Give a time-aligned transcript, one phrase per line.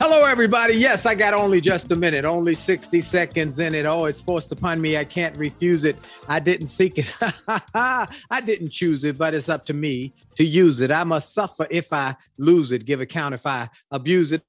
[0.00, 0.74] Hello, everybody.
[0.74, 3.84] Yes, I got only just a minute, only 60 seconds in it.
[3.84, 4.96] Oh, it's forced upon me.
[4.96, 5.96] I can't refuse it.
[6.28, 7.12] I didn't seek it.
[7.74, 10.92] I didn't choose it, but it's up to me to use it.
[10.92, 14.44] I must suffer if I lose it, give account if I abuse it.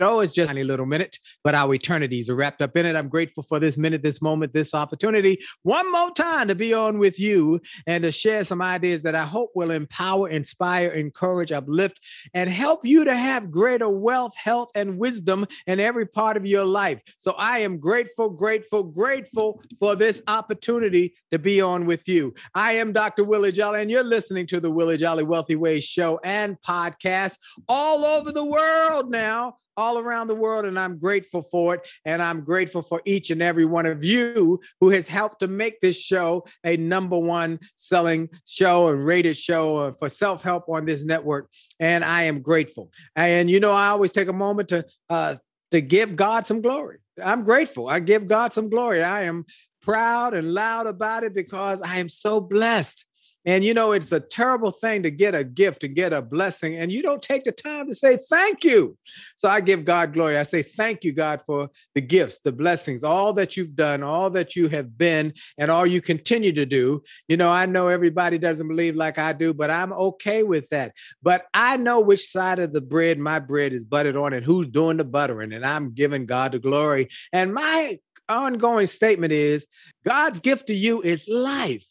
[0.00, 2.96] Oh, it's just a tiny little minute, but our eternities are wrapped up in it.
[2.96, 5.38] I'm grateful for this minute, this moment, this opportunity.
[5.62, 9.24] One more time to be on with you and to share some ideas that I
[9.24, 12.00] hope will empower, inspire, encourage, uplift,
[12.34, 16.64] and help you to have greater wealth, health, and wisdom in every part of your
[16.64, 17.00] life.
[17.18, 22.34] So I am grateful, grateful, grateful for this opportunity to be on with you.
[22.56, 23.22] I am Dr.
[23.22, 27.38] Willie Jolly, and you're listening to the Willie Jolly Wealthy Ways show and podcast
[27.68, 31.88] all over the world now all around the world, and I'm grateful for it.
[32.04, 35.80] And I'm grateful for each and every one of you who has helped to make
[35.80, 40.84] this show a number one selling show and rated show uh, for self help on
[40.84, 41.48] this network.
[41.80, 42.90] And I am grateful.
[43.16, 45.36] And you know, I always take a moment to uh,
[45.70, 46.98] to give God some glory.
[47.22, 47.88] I'm grateful.
[47.88, 49.02] I give God some glory.
[49.02, 49.44] I am
[49.82, 53.04] proud and loud about it because I am so blessed.
[53.46, 56.76] And you know, it's a terrible thing to get a gift, to get a blessing,
[56.76, 58.96] and you don't take the time to say thank you.
[59.36, 60.38] So I give God glory.
[60.38, 64.30] I say thank you, God, for the gifts, the blessings, all that you've done, all
[64.30, 67.02] that you have been, and all you continue to do.
[67.28, 70.92] You know, I know everybody doesn't believe like I do, but I'm okay with that.
[71.22, 74.68] But I know which side of the bread my bread is buttered on and who's
[74.68, 77.08] doing the buttering, and I'm giving God the glory.
[77.32, 77.98] And my
[78.28, 79.66] ongoing statement is
[80.06, 81.84] God's gift to you is life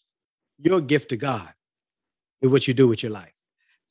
[0.64, 1.50] your gift to God
[2.42, 3.34] is what you do with your life.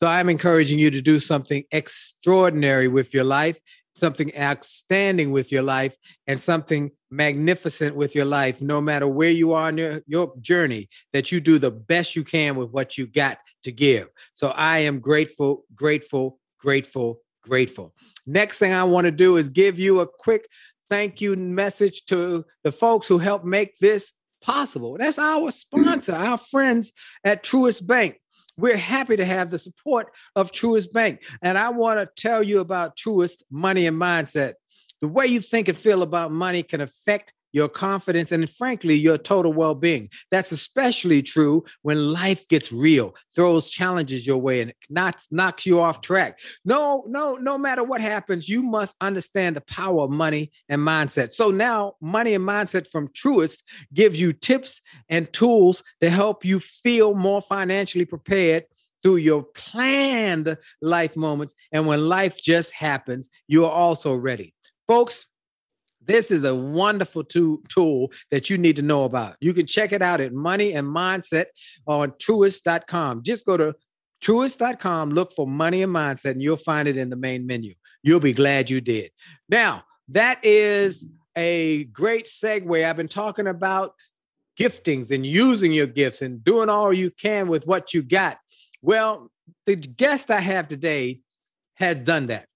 [0.01, 3.61] So I'm encouraging you to do something extraordinary with your life,
[3.95, 5.97] something outstanding with your life,
[6.27, 10.89] and something magnificent with your life, no matter where you are in your, your journey,
[11.13, 14.09] that you do the best you can with what you got to give.
[14.33, 17.95] So I am grateful, grateful, grateful, grateful.
[18.27, 20.49] Next thing I want to do is give you a quick
[20.91, 24.13] thank you message to the folks who helped make this
[24.43, 24.97] possible.
[24.99, 26.93] That's our sponsor, our friends
[27.25, 28.19] at Truist Bank.
[28.57, 31.25] We're happy to have the support of Truist Bank.
[31.41, 34.55] And I want to tell you about Truist Money and Mindset.
[35.01, 39.19] The way you think and feel about money can affect your confidence, and frankly, your
[39.19, 40.11] total well being.
[40.31, 45.81] That's especially true when life gets real, throws challenges your way, and knocks, knocks you
[45.81, 46.39] off track.
[46.65, 51.33] No, no, no matter what happens, you must understand the power of money and mindset.
[51.33, 53.63] So now, Money and Mindset from Truist
[53.93, 58.65] gives you tips and tools to help you feel more financially prepared
[59.03, 61.55] through your planned life moments.
[61.73, 64.55] And when life just happens, you're also ready.
[64.87, 65.27] Folks,
[66.07, 69.37] this is a wonderful tool that you need to know about.
[69.41, 71.47] You can check it out at Money and Mindset
[71.87, 73.23] on truist.com.
[73.23, 73.75] Just go to
[74.23, 77.75] truist.com, look for Money and Mindset, and you'll find it in the main menu.
[78.03, 79.11] You'll be glad you did.
[79.49, 81.07] Now, that is
[81.37, 82.85] a great segue.
[82.85, 83.95] I've been talking about
[84.59, 88.39] giftings and using your gifts and doing all you can with what you got.
[88.83, 89.31] Well,
[89.67, 91.21] the guest I have today
[91.75, 92.47] has done that.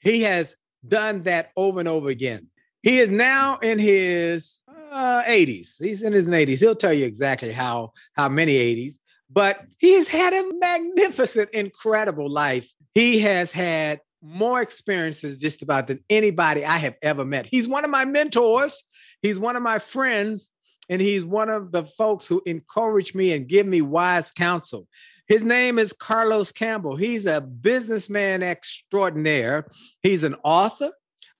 [0.00, 0.56] He has
[0.86, 2.48] done that over and over again.
[2.82, 5.82] He is now in his uh, 80s.
[5.82, 6.58] He's in his 80s.
[6.58, 8.98] He'll tell you exactly how how many 80s,
[9.30, 12.72] but he has had a magnificent, incredible life.
[12.94, 17.46] He has had more experiences just about than anybody I have ever met.
[17.46, 18.84] He's one of my mentors.
[19.22, 20.50] He's one of my friends,
[20.88, 24.86] and he's one of the folks who encourage me and give me wise counsel.
[25.26, 26.96] His name is Carlos Campbell.
[26.96, 29.66] He's a businessman extraordinaire.
[30.02, 30.90] He's an author,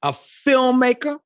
[0.02, 1.19] a filmmaker,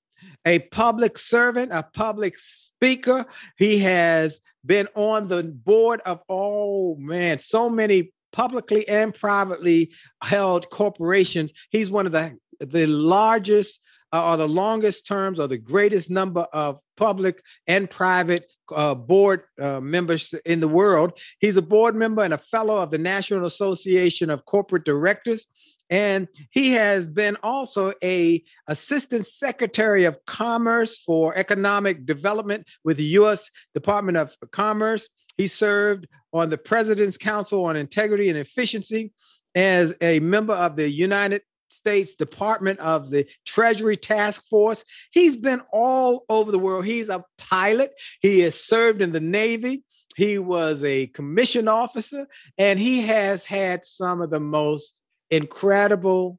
[0.44, 3.26] a public servant, a public speaker.
[3.56, 9.92] He has been on the board of, oh man, so many publicly and privately
[10.22, 11.52] held corporations.
[11.70, 13.80] He's one of the, the largest
[14.12, 19.42] uh, or the longest terms or the greatest number of public and private uh, board
[19.60, 21.18] uh, members in the world.
[21.38, 25.46] He's a board member and a fellow of the National Association of Corporate Directors
[25.92, 33.04] and he has been also a assistant secretary of commerce for economic development with the
[33.04, 39.12] u.s department of commerce he served on the president's council on integrity and efficiency
[39.54, 44.84] as a member of the united States Department of the Treasury Task Force.
[45.10, 46.84] He's been all over the world.
[46.84, 47.92] He's a pilot.
[48.20, 49.82] He has served in the Navy.
[50.14, 52.26] He was a commissioned officer,
[52.58, 55.01] and he has had some of the most
[55.32, 56.38] incredible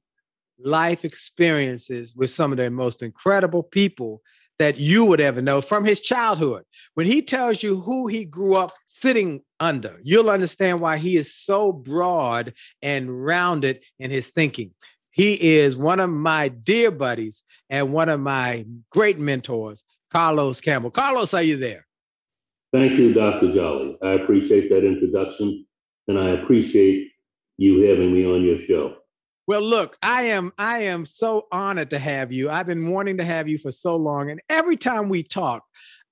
[0.60, 4.22] life experiences with some of the most incredible people
[4.60, 6.64] that you would ever know from his childhood.
[6.94, 11.36] When he tells you who he grew up sitting under, you'll understand why he is
[11.36, 14.72] so broad and rounded in his thinking.
[15.10, 20.92] He is one of my dear buddies and one of my great mentors, Carlos Campbell.
[20.92, 21.88] Carlos, are you there?
[22.72, 23.52] Thank you, Dr.
[23.52, 23.98] Jolly.
[24.04, 25.66] I appreciate that introduction
[26.08, 27.13] and I appreciate
[27.64, 28.98] you having me on your show.
[29.48, 32.50] Well, look, I am I am so honored to have you.
[32.50, 35.64] I've been wanting to have you for so long and every time we talk,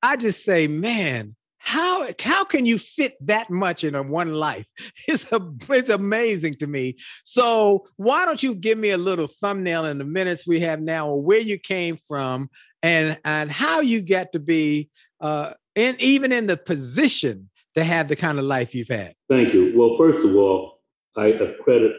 [0.03, 4.65] I just say, "Man, how how can you fit that much in a one life?
[5.07, 6.98] It's a, it's amazing to me.
[7.24, 11.13] So, why don't you give me a little thumbnail in the minutes we have now
[11.13, 12.50] where you came from
[12.81, 14.89] and and how you got to be
[15.21, 19.13] uh in even in the position to have the kind of life you've had.
[19.30, 19.74] Thank you.
[19.75, 20.81] Well, first of all,
[21.18, 21.94] I accredit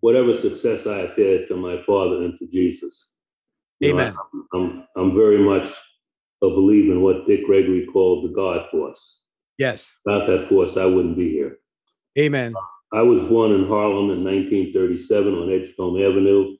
[0.00, 3.12] whatever success I have had to my father and to Jesus.
[3.80, 4.14] You Amen.
[4.14, 5.68] Know, I, I'm, I'm very much
[6.42, 9.22] a believer in what Dick Gregory called the God force.
[9.58, 9.92] Yes.
[10.04, 11.58] Without that force, I wouldn't be here.
[12.18, 12.54] Amen.
[12.92, 16.56] I was born in Harlem in 1937 on Edgecombe Avenue.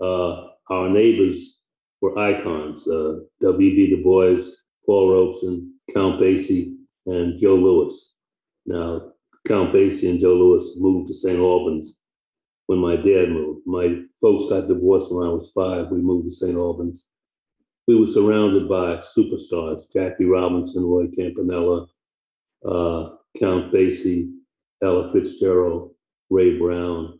[0.00, 1.58] Uh, our neighbors
[2.00, 3.88] were icons uh, W.B.
[3.88, 4.42] Du Bois,
[4.84, 6.74] Paul Robeson, Count Basie,
[7.06, 8.14] and Joe Louis.
[8.66, 9.11] Now,
[9.46, 11.38] Count Basie and Joe Louis moved to St.
[11.38, 11.98] Albans
[12.66, 13.66] when my dad moved.
[13.66, 15.90] My folks got divorced when I was five.
[15.90, 16.56] We moved to St.
[16.56, 17.06] Albans.
[17.88, 21.86] We were surrounded by superstars Jackie Robinson, Roy Campanella,
[22.64, 24.32] uh, Count Basie,
[24.82, 25.92] Ella Fitzgerald,
[26.30, 27.18] Ray Brown,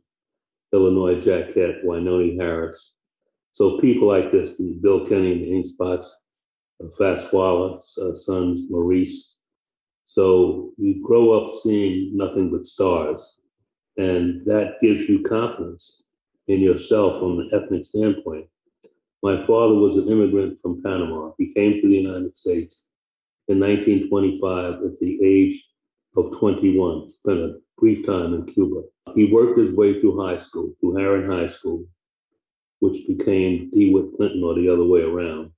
[0.73, 2.95] Illinois Jacquet, Wynonie Harris.
[3.51, 6.17] So people like this, Bill Kenny and the Ink Spots,
[6.83, 9.32] uh, Fats Wallace, uh, sons Maurice,
[10.05, 13.39] so you grow up seeing nothing but stars,
[13.97, 16.03] and that gives you confidence
[16.49, 18.47] in yourself from an ethnic standpoint.
[19.23, 21.33] My father was an immigrant from Panama.
[21.39, 22.87] He came to the United States
[23.49, 25.65] in 1925 at the age
[26.17, 28.83] of 21, spent a brief time in Cuba.
[29.15, 31.85] He worked his way through high school, through Haaren High School,
[32.81, 35.53] which became DeWitt Clinton or the other way around.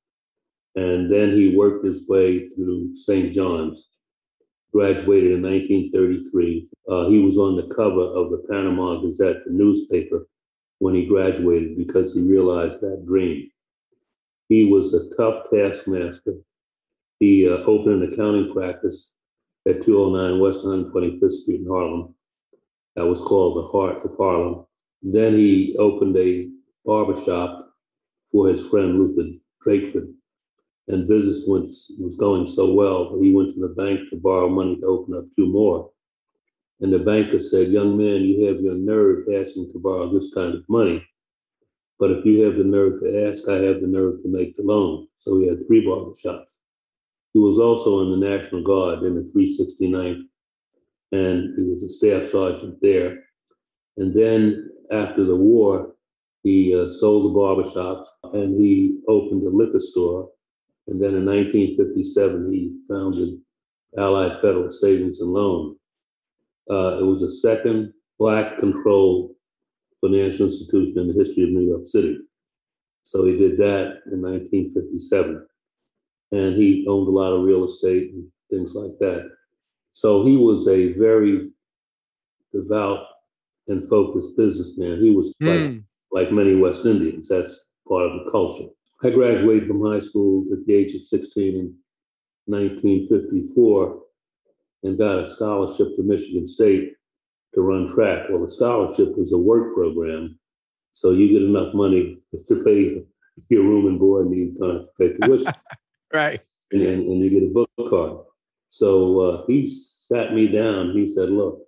[0.77, 3.33] And then he worked his way through St.
[3.33, 3.89] John's,
[4.75, 6.69] graduated in 1933.
[6.89, 10.27] Uh, he was on the cover of the Panama Gazette, the newspaper,
[10.81, 13.49] when he graduated because he realized that dream.
[14.49, 16.35] He was a tough taskmaster.
[17.21, 19.13] He uh, opened an accounting practice
[19.67, 22.15] at 209 West 125th Street in Harlem.
[22.97, 24.67] That was called the Heart of Harlem.
[25.03, 26.49] Then he opened a
[26.85, 27.71] barbershop
[28.33, 29.31] for his friend Luther
[29.65, 30.13] Drakeford.
[30.89, 34.49] And business was, was going so well that he went to the bank to borrow
[34.49, 35.91] money to open up two more.
[36.81, 40.55] And the banker said, Young man, you have your nerve asking to borrow this kind
[40.55, 41.03] of money.
[41.99, 44.63] But if you have the nerve to ask, I have the nerve to make the
[44.63, 45.07] loan.
[45.17, 46.59] So he had three barbershops.
[47.33, 50.23] He was also in the National Guard in the 369th,
[51.13, 53.25] and he was a staff sergeant there.
[53.97, 55.95] And then after the war,
[56.43, 60.31] he uh, sold the barbershops and he opened a liquor store.
[60.87, 63.39] And then in 1957, he founded
[63.99, 65.77] Allied Federal Savings and Loan.
[66.71, 69.31] Uh, it was the second black controlled
[70.01, 72.19] financial institution in the history of New York City.
[73.03, 75.47] So he did that in 1957.
[76.33, 79.31] And he owned a lot of real estate and things like that.
[79.93, 81.51] So he was a very
[82.53, 83.07] devout
[83.69, 85.01] and focused businessman.
[85.01, 85.83] He was mm.
[86.13, 87.29] like, like many West Indians.
[87.29, 88.69] That's part of the culture.
[89.05, 91.75] I graduated from high school at the age of 16 in
[92.47, 94.01] 1954
[94.83, 96.95] and got a scholarship to Michigan State
[97.55, 98.27] to run track.
[98.31, 100.39] Well, the scholarship was a work program,
[100.93, 103.05] so you get enough money to pay
[103.51, 105.53] your room and board, and you don't have to pay tuition.
[106.13, 106.41] right.
[106.73, 108.25] And, and, you get a book card.
[108.71, 110.93] So uh, he sat me down.
[110.93, 111.61] He said, "Look,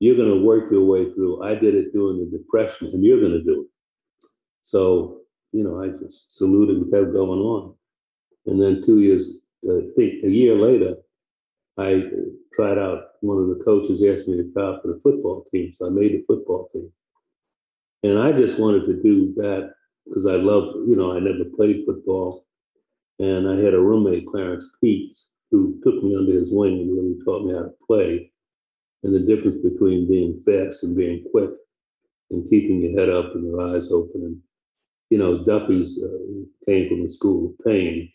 [0.00, 1.42] you're going to work your way through.
[1.42, 4.28] I did it during the depression, and you're going to do it."
[4.62, 5.23] So
[5.54, 7.74] you know, I just saluted and kept going on.
[8.46, 10.96] And then two years, I think a year later,
[11.78, 12.02] I
[12.54, 13.04] tried out.
[13.20, 15.90] One of the coaches asked me to try out for the football team, so I
[15.90, 16.90] made the football team.
[18.02, 19.72] And I just wanted to do that
[20.04, 22.44] because I loved, you know, I never played football.
[23.20, 27.16] And I had a roommate, Clarence Peets, who took me under his wing and really
[27.24, 28.32] taught me how to play
[29.04, 31.50] and the difference between being fast and being quick
[32.30, 34.22] and keeping your head up and your eyes open.
[34.22, 34.40] And,
[35.10, 38.10] you know, Duffy's uh, came from the school of pain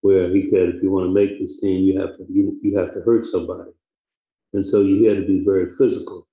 [0.00, 2.78] where he said, if you want to make this team, you have to you, you
[2.78, 3.70] have to hurt somebody.
[4.52, 6.26] And so you had to be very physical.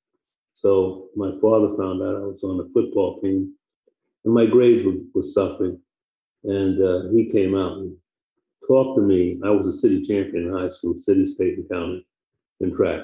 [0.54, 3.54] So my father found out I was on the football team
[4.24, 5.80] and my grades were, were suffering.
[6.44, 7.96] And uh, he came out and
[8.68, 9.40] talked to me.
[9.44, 12.06] I was a city champion in high school, city, state, and county
[12.62, 13.02] in track.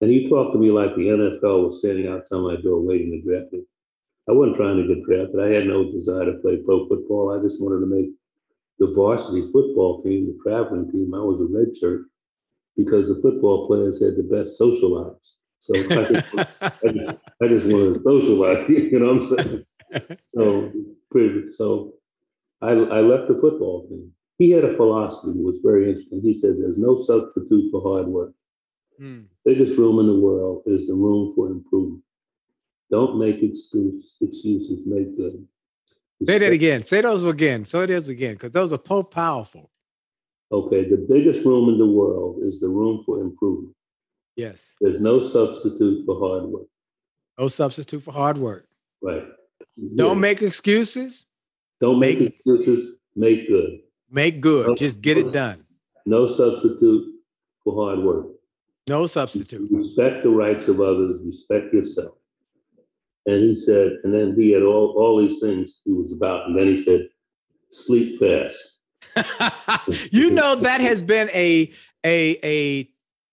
[0.00, 3.22] And he talked to me like the NFL was standing outside my door waiting to
[3.22, 3.62] draft me.
[4.28, 5.40] I wasn't trying to get drafted.
[5.40, 7.38] I had no desire to play pro football.
[7.38, 8.10] I just wanted to make
[8.78, 12.06] the varsity football team, the traveling team, I was a red shirt
[12.76, 15.36] because the football players had the best social lives.
[15.58, 16.26] So I just,
[16.60, 20.16] I just, I just wanted to socialize, you know what I'm saying?
[20.34, 20.72] So,
[21.10, 21.94] pretty, so
[22.60, 24.12] I, I left the football team.
[24.38, 26.20] He had a philosophy that was very interesting.
[26.22, 28.32] He said, There's no substitute for hard work.
[28.98, 29.22] Hmm.
[29.44, 32.02] Biggest room in the world is the room for improvement.
[32.90, 35.46] Don't make excuse, excuses, make good.
[36.24, 36.82] Say that again.
[36.82, 37.64] Say those again.
[37.64, 39.70] Say those again, because those are powerful.
[40.52, 43.74] Okay, the biggest room in the world is the room for improvement.
[44.36, 44.72] Yes.
[44.80, 46.66] There's no substitute for hard work.
[47.38, 48.68] No substitute for hard work.
[49.02, 49.24] Right.
[49.96, 51.26] Don't make excuses.
[51.80, 52.94] Don't make, make, excuses.
[53.14, 53.80] Make good.
[54.10, 54.68] Make good.
[54.68, 55.64] No, Just get it done.
[56.06, 57.14] No substitute
[57.64, 58.26] for hard work.
[58.88, 59.68] No substitute.
[59.70, 61.20] Respect the rights of others.
[61.24, 62.14] Respect yourself.
[63.26, 66.46] And he said, and then he had all, all these things he was about.
[66.46, 67.08] And then he said,
[67.70, 68.78] sleep fast.
[70.12, 71.72] you know, that has been a,
[72.04, 72.90] a, a,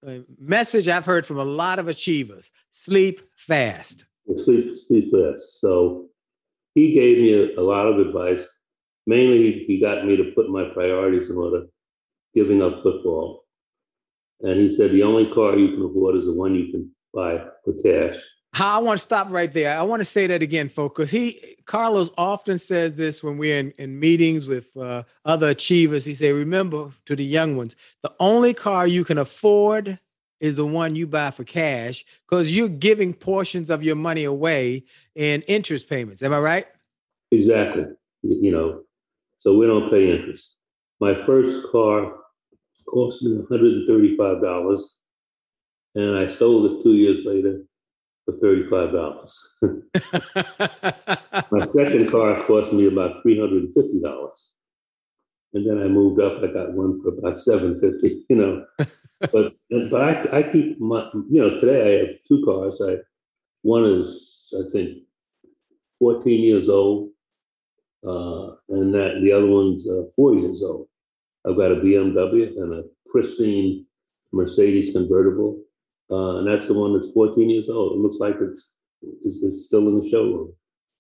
[0.08, 4.06] a, message I've heard from a lot of achievers sleep fast.
[4.40, 5.60] Sleep, sleep fast.
[5.62, 6.10] So
[6.74, 8.50] he gave me a, a lot of advice.
[9.06, 11.66] Mainly, he, he got me to put my priorities in order,
[12.34, 13.44] giving up football.
[14.42, 17.46] And he said, the only car you can afford is the one you can buy
[17.64, 18.18] for cash.
[18.56, 19.78] I want to stop right there.
[19.78, 23.58] I want to say that again, folks, because he Carlos often says this when we're
[23.58, 26.06] in, in meetings with uh, other achievers.
[26.06, 29.98] He say, "Remember to the young ones, the only car you can afford
[30.40, 34.84] is the one you buy for cash, because you're giving portions of your money away
[35.16, 36.68] in interest payments." Am I right?
[37.32, 37.86] Exactly.
[38.22, 38.84] You know,
[39.40, 40.58] so we don't pay interest.
[41.00, 42.20] My first car
[42.88, 45.00] cost me one hundred and thirty-five dollars,
[45.96, 47.64] and I sold it two years later
[48.26, 49.30] for $35.
[51.52, 54.32] My second car cost me about $350.
[55.54, 56.44] and then I moved up.
[56.44, 58.26] I got one for about seven fifty.
[58.30, 58.66] You know,
[59.32, 59.54] but
[59.92, 62.82] but I, I keep my you know today I have two cars.
[62.82, 62.98] I
[63.62, 65.00] one is I think
[66.00, 67.10] fourteen years old,
[68.06, 70.88] uh, and that the other one's uh, four years old.
[71.48, 73.86] I've got a BMW and a pristine
[74.32, 75.62] Mercedes convertible,
[76.12, 77.94] uh, and that's the one that's 14 years old.
[77.94, 80.54] It looks like it's, it's, it's still in the showroom.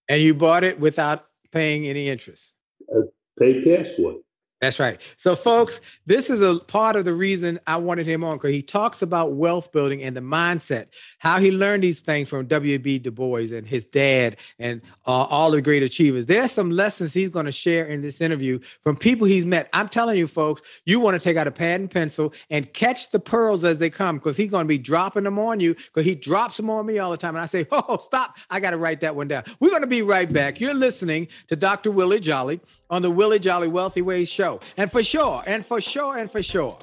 [0.10, 2.54] And you bought it without paying any interest.
[2.90, 3.02] I
[3.40, 4.18] paid cash for it.
[4.64, 4.98] That's right.
[5.18, 8.62] So, folks, this is a part of the reason I wanted him on because he
[8.62, 10.86] talks about wealth building and the mindset,
[11.20, 13.00] how he learned these things from W.B.
[13.00, 16.28] Du Bois and his dad and uh, all the great achievers.
[16.28, 19.68] There's some lessons he's going to share in this interview from people he's met.
[19.74, 23.12] I'm telling you, folks, you want to take out a pad and pencil and catch
[23.12, 26.06] the pearls as they come because he's going to be dropping them on you because
[26.06, 27.36] he drops them on me all the time.
[27.36, 28.38] And I say, oh, stop.
[28.50, 29.44] I got to write that one down.
[29.60, 30.62] We're going to be right back.
[30.62, 31.92] You're listening to Dr.
[31.92, 32.62] Willie Jolly
[32.94, 34.60] on the Willie Jolly Wealthy Ways show.
[34.78, 36.78] And for sure, and for sure, and for sure,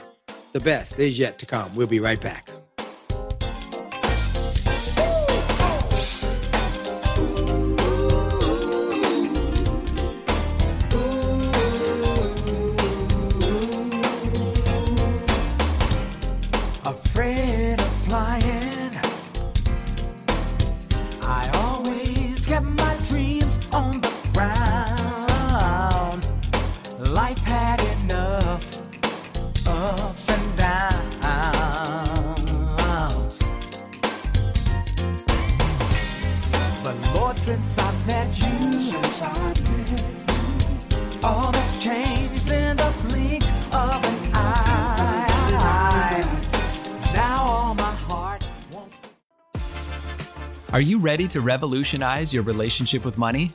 [0.52, 1.72] the best is yet to come.
[1.76, 2.50] We'll be right back.
[51.00, 53.52] Ready to revolutionize your relationship with money?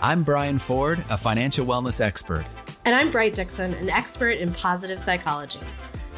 [0.00, 2.46] I'm Brian Ford, a financial wellness expert.
[2.86, 5.60] And I'm Bright Dickson, an expert in positive psychology.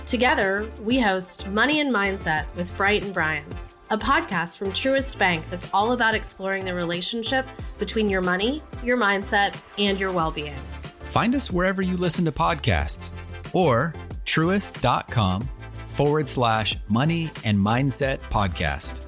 [0.06, 3.44] Together, we host Money and Mindset with Bright and Brian,
[3.90, 7.44] a podcast from Truist Bank that's all about exploring the relationship
[7.80, 10.54] between your money, your mindset, and your well being.
[11.10, 13.10] Find us wherever you listen to podcasts
[13.52, 13.94] or
[14.26, 15.48] truist.com
[15.88, 19.07] forward slash money and mindset podcast.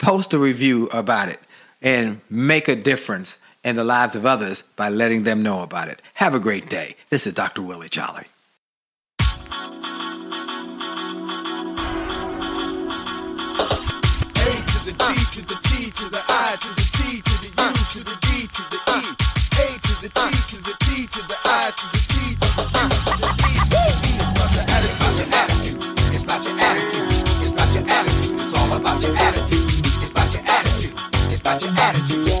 [0.00, 1.38] post a review about it
[1.80, 6.02] and make a difference in the lives of others by letting them know about it.
[6.14, 6.96] Have a great day.
[7.10, 7.62] This is Dr.
[7.62, 8.24] Willie Jolly.
[14.70, 15.90] To the T to the T E.
[15.90, 17.36] A to the D to
[20.62, 22.09] the T to the I T to the
[31.40, 32.40] About your attitude.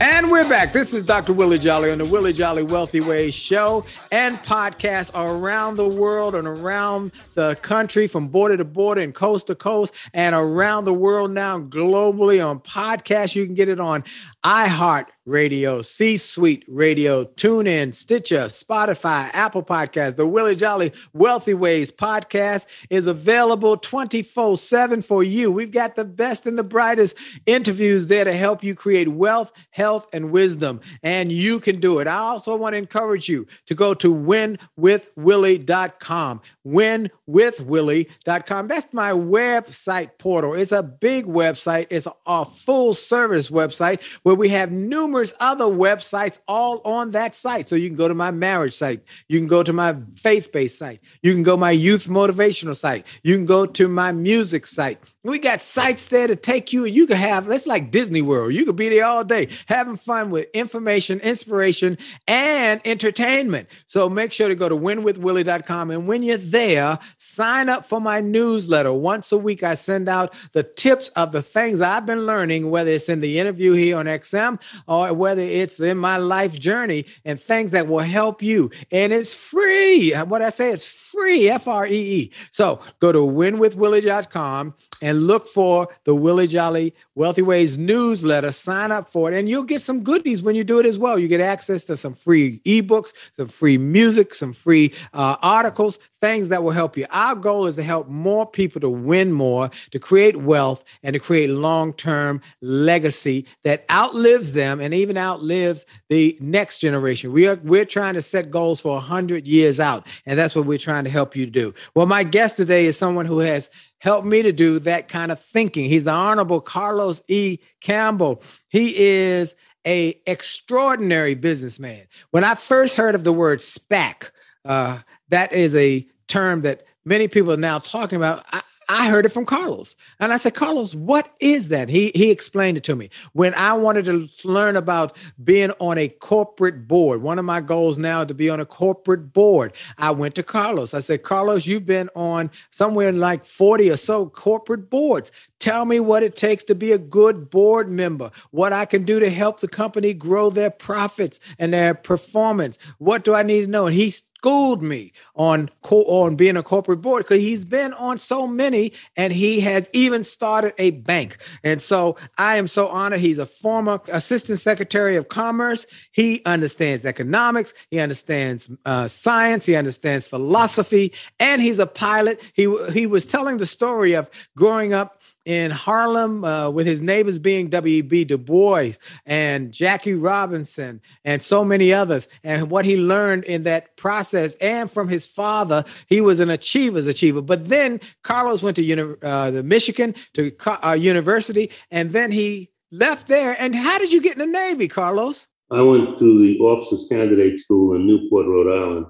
[0.00, 0.72] And we're back.
[0.72, 1.34] This is Dr.
[1.34, 6.48] Willie Jolly on the Willie Jolly Wealthy Ways show and podcast around the world and
[6.48, 11.30] around the country from border to border and coast to coast and around the world
[11.30, 13.34] now globally on podcast.
[13.34, 14.04] You can get it on
[14.42, 20.16] iHeart Radio, C Suite Radio, TuneIn, Stitcher, Spotify, Apple Podcasts.
[20.16, 25.52] The Willie Jolly Wealthy Ways podcast is available 24 7 for you.
[25.52, 30.06] We've got the best and the brightest interviews there to help you create wealth, health,
[30.12, 30.80] and wisdom.
[31.02, 32.06] And you can do it.
[32.06, 36.40] I also want to encourage you to go to winwithwillie.com.
[36.66, 38.68] winwithwillie.com.
[38.68, 40.54] That's my website portal.
[40.54, 41.86] It's a big website.
[41.90, 47.68] It's a full service website where we have numerous other websites all on that site.
[47.68, 49.02] So you can go to my marriage site.
[49.28, 51.00] You can go to my faith-based site.
[51.22, 53.06] You can go my youth motivational site.
[53.22, 55.00] You can go to my music site.
[55.22, 58.54] We got sites there to take you, and you can have, it's like Disney World.
[58.54, 63.68] You could be there all day having fun with information, inspiration, and entertainment.
[63.86, 65.90] So make sure to go to winwithwillie.com.
[65.90, 68.94] And when you're there, sign up for my newsletter.
[68.94, 72.90] Once a week, I send out the tips of the things I've been learning, whether
[72.90, 77.38] it's in the interview here on XM or whether it's in my life journey and
[77.38, 78.70] things that will help you.
[78.90, 80.12] And it's free.
[80.12, 82.32] What I say, it's free, F R E E.
[82.52, 88.52] So go to winwithwillie.com and look for the Willie Jolly Wealthy Ways newsletter.
[88.52, 91.18] Sign up for it, and you'll get some goodies when you do it as well.
[91.18, 96.48] You get access to some free ebooks, some free music, some free uh, articles, things
[96.48, 97.06] that will help you.
[97.10, 101.20] Our goal is to help more people to win more, to create wealth, and to
[101.20, 107.32] create long term legacy that outlives them and even outlives the next generation.
[107.32, 110.78] We are we're trying to set goals for 100 years out, and that's what we're
[110.78, 111.74] trying to help you do.
[111.94, 115.40] Well, my guest today is someone who has helped me to do that kind of
[115.40, 115.88] thinking.
[115.88, 117.58] He's the Honorable Carlos E.
[117.80, 118.42] Campbell.
[118.68, 119.54] He is
[119.86, 122.06] a extraordinary businessman.
[122.30, 124.30] When I first heard of the word SPAC,
[124.64, 128.44] uh, that is a term that many people are now talking about.
[128.50, 129.94] I, I heard it from Carlos.
[130.18, 131.88] And I said, Carlos, what is that?
[131.88, 133.08] He he explained it to me.
[133.32, 137.98] When I wanted to learn about being on a corporate board, one of my goals
[137.98, 140.92] now to be on a corporate board, I went to Carlos.
[140.92, 145.30] I said, Carlos, you've been on somewhere in like 40 or so corporate boards.
[145.60, 149.20] Tell me what it takes to be a good board member, what I can do
[149.20, 152.76] to help the company grow their profits and their performance.
[152.98, 153.86] What do I need to know?
[153.86, 158.18] And he schooled me on co- on being a corporate board because he's been on
[158.18, 161.36] so many and he has even started a bank.
[161.62, 163.20] And so I am so honored.
[163.20, 165.84] He's a former assistant secretary of commerce.
[166.12, 167.74] He understands economics.
[167.90, 169.66] He understands uh, science.
[169.66, 172.40] He understands philosophy, and he's a pilot.
[172.54, 172.62] He
[172.94, 177.68] he was telling the story of growing up in Harlem uh, with his neighbors being
[177.68, 178.24] W.B.
[178.24, 178.92] Du Bois
[179.24, 184.90] and Jackie Robinson and so many others, and what he learned in that process and
[184.90, 187.42] from his father, he was an achiever's achiever.
[187.42, 190.52] But then Carlos went to uni- uh, the Michigan to
[190.86, 193.56] uh, university, and then he left there.
[193.60, 195.46] And how did you get in the Navy, Carlos?
[195.70, 199.06] I went to the Officers Candidate School in Newport, Rhode Island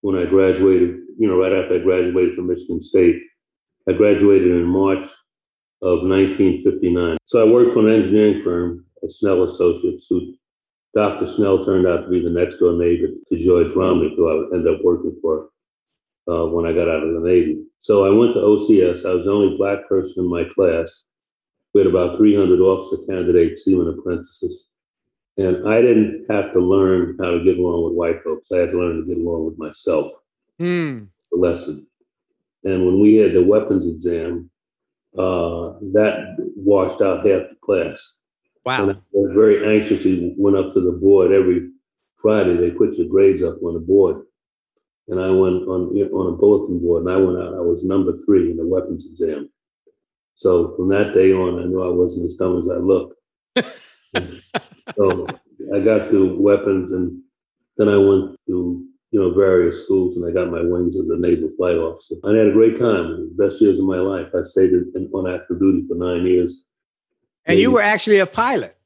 [0.00, 3.20] when I graduated, you know, right after I graduated from Michigan State.
[3.88, 5.06] I graduated in March
[5.82, 7.16] of 1959.
[7.24, 10.34] So I worked for an engineering firm at Snell Associates, who
[10.94, 11.26] Dr.
[11.26, 14.54] Snell turned out to be the next door neighbor to George Romney, who I would
[14.54, 15.50] end up working for
[16.28, 17.62] uh, when I got out of the Navy.
[17.78, 19.08] So I went to OCS.
[19.08, 21.04] I was the only black person in my class.
[21.72, 24.68] We had about 300 officer candidates, seaman apprentices.
[25.36, 28.50] And I didn't have to learn how to get along with white folks.
[28.50, 30.10] I had to learn to get along with myself.
[30.60, 31.08] Mm.
[31.30, 31.86] The lesson.
[32.64, 34.50] And when we had the weapons exam,
[35.18, 38.18] uh, that washed out half the class.
[38.64, 38.82] Wow.
[38.82, 41.70] And I was very anxiously went up to the board every
[42.16, 42.56] Friday.
[42.56, 44.22] They put your grades up on the board.
[45.08, 47.54] And I went on on a bulletin board and I went out.
[47.54, 49.50] I was number three in the weapons exam.
[50.34, 53.16] So from that day on, I knew I wasn't as dumb as I looked.
[54.96, 55.26] so
[55.74, 57.22] I got through weapons and
[57.76, 61.16] then I went to you know, various schools, and I got my wings as a
[61.16, 62.16] naval flight officer.
[62.24, 63.30] I had a great time.
[63.36, 64.28] best years of my life.
[64.34, 66.64] I stayed in, on active duty for nine years.
[67.46, 68.76] And you were actually a pilot.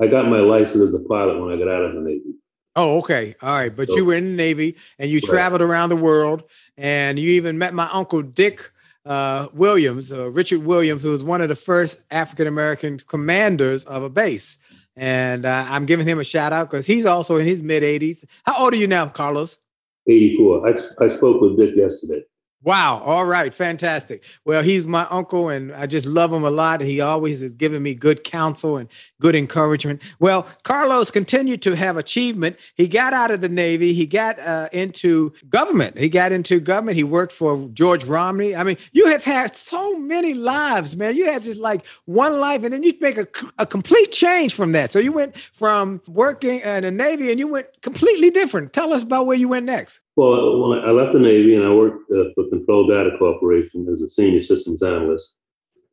[0.00, 2.34] I got my license as a pilot when I got out of the Navy.
[2.74, 3.34] Oh, okay.
[3.42, 3.74] All right.
[3.74, 5.28] But so, you were in the Navy and you right.
[5.28, 6.44] traveled around the world
[6.76, 8.70] and you even met my uncle Dick
[9.04, 14.02] uh, Williams, uh, Richard Williams, who was one of the first African American commanders of
[14.02, 14.58] a base.
[14.96, 18.24] And uh, I'm giving him a shout out because he's also in his mid 80s.
[18.44, 19.58] How old are you now, Carlos?
[20.06, 20.68] 84.
[20.68, 22.22] I, I spoke with Dick yesterday.
[22.64, 23.00] Wow.
[23.00, 23.52] All right.
[23.52, 24.22] Fantastic.
[24.44, 26.80] Well, he's my uncle and I just love him a lot.
[26.80, 28.88] He always has given me good counsel and
[29.20, 30.00] good encouragement.
[30.20, 32.56] Well, Carlos continued to have achievement.
[32.76, 33.94] He got out of the Navy.
[33.94, 35.98] He got uh, into government.
[35.98, 36.96] He got into government.
[36.96, 38.54] He worked for George Romney.
[38.54, 41.16] I mean, you have had so many lives, man.
[41.16, 43.26] You had just like one life and then you make a,
[43.58, 44.92] a complete change from that.
[44.92, 48.72] So you went from working in the Navy and you went completely different.
[48.72, 50.00] Tell us about where you went next.
[50.14, 54.02] Well, when I left the Navy and I worked uh, for Control Data Corporation as
[54.02, 55.36] a senior systems analyst,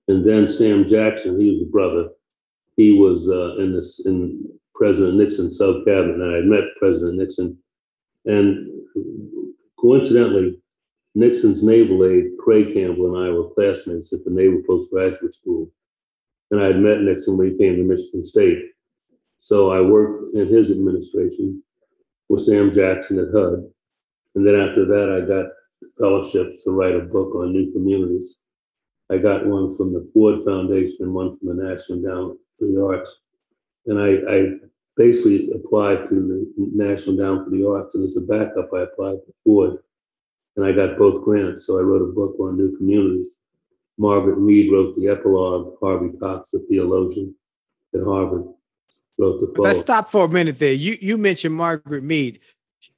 [0.10, 2.10] and then Sam Jackson, he was a brother.
[2.76, 4.44] He was uh, in this in
[4.76, 7.58] President Nixon's sub cabinet, and I met President Nixon.
[8.26, 8.68] And
[9.80, 10.60] coincidentally,
[11.16, 15.72] Nixon's naval aide, Craig Campbell, and I were classmates at the Naval Postgraduate School.
[16.52, 18.60] And I had met Nixon when he came to Michigan State.
[19.38, 21.64] So I worked in his administration
[22.28, 23.70] with Sam Jackson at HUD.
[24.36, 25.52] And then after that, I got
[25.98, 28.38] fellowships to write a book on new communities.
[29.10, 32.84] I got one from the Ford Foundation and one from the National Endowment for the
[32.84, 33.18] Arts.
[33.88, 38.22] And I, I basically applied to the National Endowment for the Arts, and as a
[38.22, 39.78] backup, I applied to Ford,
[40.56, 41.66] and I got both grants.
[41.66, 43.38] So I wrote a book on new communities.
[43.98, 45.76] Margaret Mead wrote the epilogue.
[45.82, 47.36] Harvey Cox, a theologian
[47.96, 48.46] at Harvard,
[49.18, 49.62] wrote the.
[49.62, 50.74] Let's stop for a minute there.
[50.74, 52.40] You you mentioned Margaret Mead.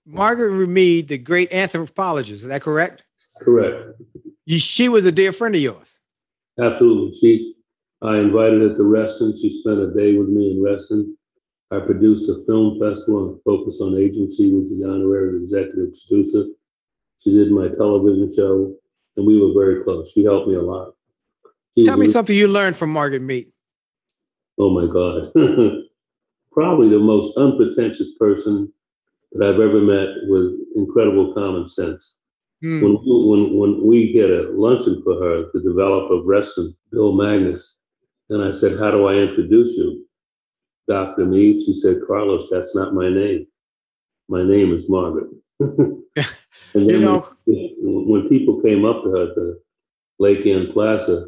[0.06, 3.04] Margaret Mead, the great anthropologist, is that correct?
[3.39, 4.02] Correct.
[4.48, 6.00] She was a dear friend of yours.
[6.60, 7.17] Absolutely.
[7.20, 7.56] She,
[8.02, 9.38] I invited her to Reston.
[9.38, 11.17] She spent a day with me in Reston.
[11.72, 16.50] I produced a film festival and Focus on Agency, with the honorary executive producer.
[17.17, 18.76] She did my television show,
[19.15, 20.12] and we were very close.
[20.12, 20.94] She helped me a lot.
[21.78, 23.52] She Tell me something you learned from Margaret Mead.
[24.58, 25.32] Oh my God.
[26.52, 28.74] Probably the most unpretentious person
[29.32, 32.15] that I've ever met with incredible common sense.
[32.63, 32.82] Mm.
[32.84, 37.76] When, when, when we get a luncheon for her, the developer of Reston, Bill Magnus,
[38.30, 40.06] and I said, How do I introduce you?
[40.88, 41.26] Dr.
[41.26, 43.48] Mead, she said, Carlos, that's not my name.
[44.28, 45.30] My name is Margaret.
[45.60, 46.04] and
[46.74, 49.62] then you know, when, when, people came up to her at the
[50.20, 51.28] Lake Anne Plaza,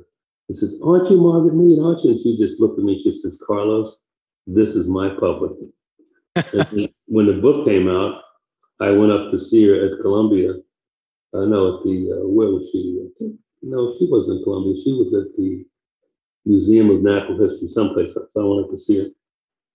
[0.49, 1.79] and says, Aren't you Margaret Mead?
[1.79, 2.11] Aren't you?
[2.11, 3.97] And she just looked at me, she says, Carlos,
[4.45, 5.53] this is my public.
[7.07, 8.21] When the book came out,
[8.79, 10.55] I went up to see her at Columbia
[11.35, 12.99] I know at the uh, where was she?
[13.63, 14.75] No, she wasn't in Columbia.
[14.83, 15.65] She was at the
[16.45, 18.13] Museum of Natural History, someplace.
[18.13, 19.07] So I wanted to see her,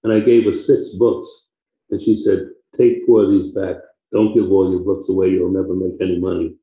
[0.04, 1.28] and I gave her six books,
[1.90, 3.76] and she said, "Take four of these back.
[4.12, 5.30] Don't give all your books away.
[5.30, 6.54] You'll never make any money."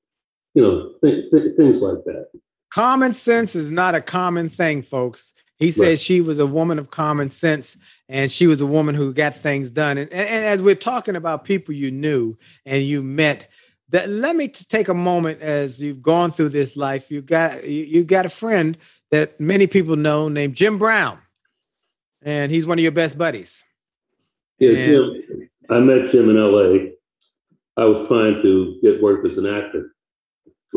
[0.54, 2.28] You know, th- th- things like that.
[2.72, 5.34] Common sense is not a common thing, folks.
[5.58, 6.00] He said right.
[6.00, 7.78] she was a woman of common sense
[8.10, 9.98] and she was a woman who got things done.
[9.98, 13.50] And, and, and as we're talking about people you knew and you met,
[13.90, 17.10] that let me take a moment as you've gone through this life.
[17.10, 18.78] You got you, you got a friend
[19.12, 21.20] that many people know named Jim Brown,
[22.22, 23.64] and he's one of your best buddies.
[24.60, 24.78] Yeah, and,
[25.24, 25.50] Jim.
[25.70, 26.94] I met Jim in L.A.
[27.78, 29.92] I was trying to get work as an actor.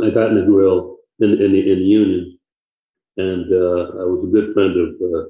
[0.03, 2.38] I got in the grill in in the, in the union,
[3.19, 5.29] and uh, I was a good friend of uh,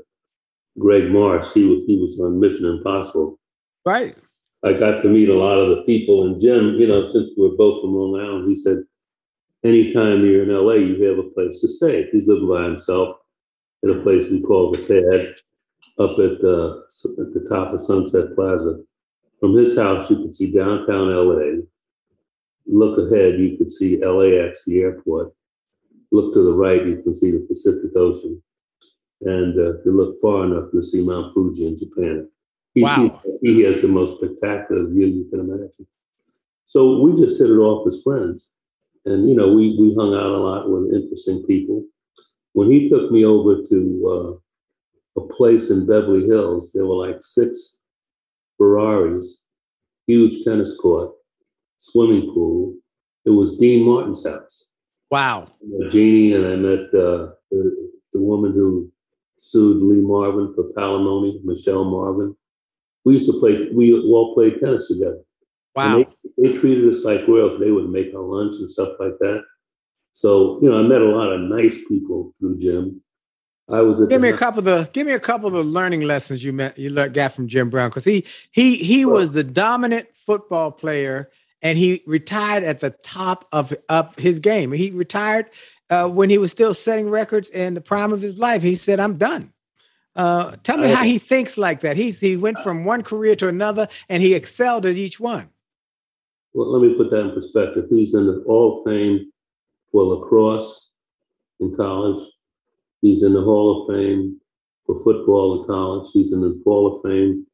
[0.79, 1.53] Greg Marsh.
[1.53, 3.39] He was he was on Mission Impossible.
[3.85, 4.15] Right.
[4.65, 6.27] I got to meet a lot of the people.
[6.27, 8.83] And Jim, you know, since we're both from Long Island, he said,
[9.65, 12.09] anytime you're in LA, you have a place to stay.
[12.11, 13.19] He's living by himself
[13.85, 15.37] at a place we call the Pad
[15.99, 16.79] up at, uh,
[17.23, 18.81] at the top of Sunset Plaza.
[19.41, 21.63] From his house, you could see downtown LA.
[22.67, 25.33] Look ahead, you could see LAX, the airport.
[26.11, 28.43] Look to the right, you can see the Pacific Ocean.
[29.21, 32.29] And uh, if you look far enough, you'll see Mount Fuji in Japan.
[32.75, 33.21] He, wow.
[33.43, 35.87] he, he has the most spectacular view you can imagine.
[36.65, 38.51] So we just hit it off as friends.
[39.05, 41.85] And, you know, we, we hung out a lot with interesting people.
[42.53, 44.41] When he took me over to
[45.17, 47.79] uh, a place in Beverly Hills, there were like six
[48.57, 49.45] Ferraris,
[50.07, 51.13] huge tennis court,
[51.79, 52.75] swimming pool.
[53.25, 54.73] It was Dean Martin's house.
[55.11, 55.49] Wow.
[55.91, 58.93] Jeannie, and I met uh, the, the woman who
[59.39, 62.35] sued Lee Marvin for palimony, Michelle Marvin
[63.09, 65.21] we used to play, we all played tennis together.
[65.75, 66.05] Wow.
[66.37, 67.59] They, they, treated us like royals.
[67.59, 69.45] They would make our lunch and stuff like that.
[70.13, 73.01] So, you know, I met a lot of nice people through Jim.
[73.71, 76.01] I was give me a couple of the give me a couple of the learning
[76.01, 79.45] lessons you met you learned got from Jim Brown because he he he was the
[79.45, 81.31] dominant football player
[81.63, 84.73] and he retired at the top of of his game.
[84.73, 85.51] He retired
[85.91, 88.63] uh, when he was still setting records in the prime of his life.
[88.63, 89.53] He said, "I'm done."
[90.17, 91.97] Uh, tell me how he thinks like that.
[91.97, 95.51] He's he went from one career to another, and he excelled at each one.
[96.55, 97.85] Well, let me put that in perspective.
[97.89, 99.31] He's in the Hall of Fame
[99.93, 100.91] for lacrosse
[101.61, 102.21] in college.
[103.01, 104.41] He's in the Hall of Fame
[104.87, 106.09] for football in college.
[106.13, 107.47] He's in the Hall of Fame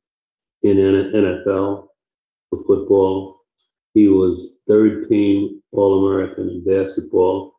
[0.62, 1.88] in NFL
[2.48, 3.33] for football.
[3.94, 7.54] He was third team All American in basketball.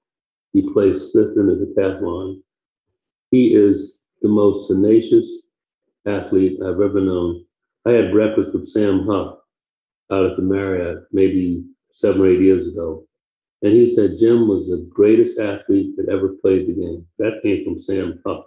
[0.54, 2.42] He placed fifth in the decathlon.
[3.32, 5.44] He is the most tenacious
[6.06, 7.46] athlete I've ever known.
[7.86, 9.38] I had breakfast with Sam Huff
[10.12, 13.08] out at the Marriott maybe seven or eight years ago.
[13.62, 17.06] And he said Jim was the greatest athlete that ever played the game.
[17.18, 18.46] That came from Sam Huff.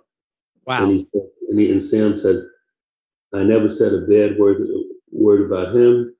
[0.66, 0.84] Wow.
[0.84, 2.36] And, he said, and, he, and Sam said,
[3.34, 4.58] I never said a bad word,
[5.10, 6.14] word about him,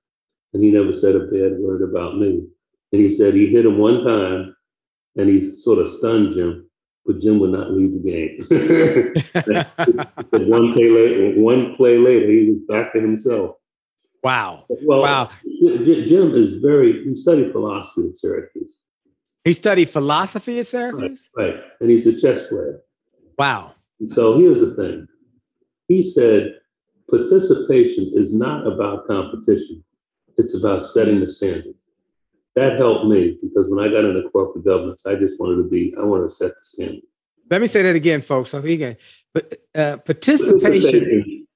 [0.53, 2.47] and he never said a bad word about me.
[2.93, 4.55] And he said he hit him one time,
[5.17, 6.69] and he sort of stunned Jim,
[7.05, 8.39] but Jim would not leave the game.
[10.49, 13.57] one play later, one play later, he was back to himself.
[14.23, 14.65] Wow.
[14.69, 15.31] Well, wow.
[15.45, 18.81] Jim is very, he studied philosophy at Syracuse.
[19.45, 21.29] He studied philosophy at Syracuse?
[21.37, 21.63] Right, right.
[21.81, 22.81] And he's a chess player.
[23.39, 23.75] Wow.
[24.01, 25.07] And so here's the thing.
[25.87, 26.55] He said,
[27.11, 29.85] participation is not about competition.
[30.39, 31.75] It's about setting the standard.
[32.55, 35.95] That helped me because when I got into corporate governance, I just wanted to be,
[35.99, 37.03] I wanted to set the standard.
[37.51, 38.51] Let me say that again, folks.
[38.51, 38.97] So again,
[39.33, 41.47] but uh, participation, participation.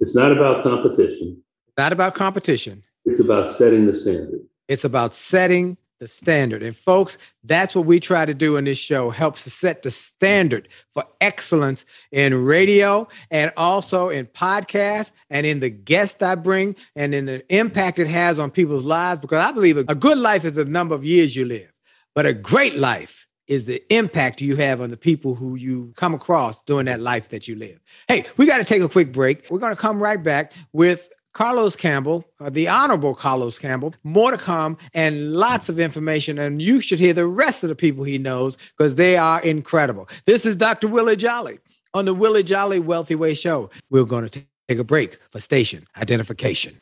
[0.00, 1.42] It's not about competition.
[1.76, 2.82] Not about competition.
[3.04, 4.40] It's about setting the standard.
[4.68, 6.64] It's about setting the standard.
[6.64, 9.90] And folks, that's what we try to do in this show, helps to set the
[9.92, 16.74] standard for excellence in radio and also in podcasts and in the guests I bring
[16.96, 19.20] and in the impact it has on people's lives.
[19.20, 21.72] Because I believe a good life is the number of years you live,
[22.16, 26.14] but a great life is the impact you have on the people who you come
[26.14, 27.78] across during that life that you live.
[28.08, 29.46] Hey, we got to take a quick break.
[29.50, 33.94] We're going to come right back with Carlos Campbell, uh, the Honorable Carlos Campbell.
[34.04, 36.38] More to come and lots of information.
[36.38, 40.08] And you should hear the rest of the people he knows because they are incredible.
[40.26, 40.88] This is Dr.
[40.88, 41.58] Willie Jolly
[41.94, 43.70] on the Willie Jolly Wealthy Way Show.
[43.90, 46.81] We're going to take a break for station identification.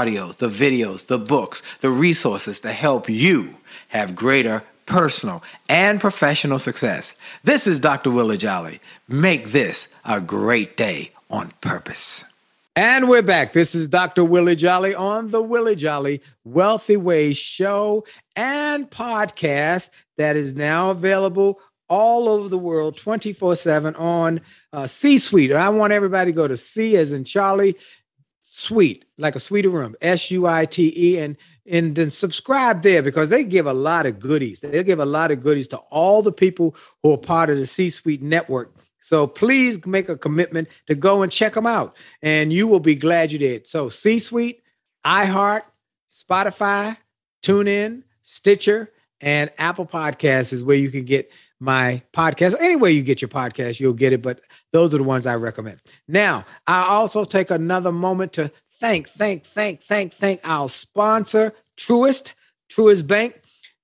[0.00, 3.58] audios, the videos the books, the resources to help you
[3.88, 7.14] have greater personal and professional success.
[7.44, 8.10] This is Dr.
[8.10, 8.80] Willie Jolly.
[9.08, 12.24] Make this a great day on purpose.
[12.76, 13.52] And we're back.
[13.52, 14.24] This is Dr.
[14.24, 18.04] Willie Jolly on the Willie Jolly Wealthy Ways show
[18.36, 24.40] and podcast that is now available all over the world 24 7 on
[24.72, 25.52] uh, C Suite.
[25.52, 27.76] I want everybody to go to C as in Charlie,
[28.60, 32.82] Suite, like a suite of room, S U I T E, and and then subscribe
[32.82, 34.60] there because they give a lot of goodies.
[34.60, 37.66] They give a lot of goodies to all the people who are part of the
[37.66, 38.74] C Suite network.
[38.98, 42.94] So please make a commitment to go and check them out, and you will be
[42.94, 43.66] glad you did.
[43.66, 44.62] So C Suite,
[45.06, 45.62] iHeart,
[46.12, 46.98] Spotify,
[47.42, 52.56] TuneIn, Stitcher, and Apple Podcasts is where you can get my podcast.
[52.58, 54.40] Anywhere you get your podcast, you'll get it, but
[54.72, 55.80] those are the ones I recommend.
[56.08, 62.32] Now, I also take another moment to thank, thank, thank, thank, thank our sponsor, Truist,
[62.72, 63.40] Truist Bank.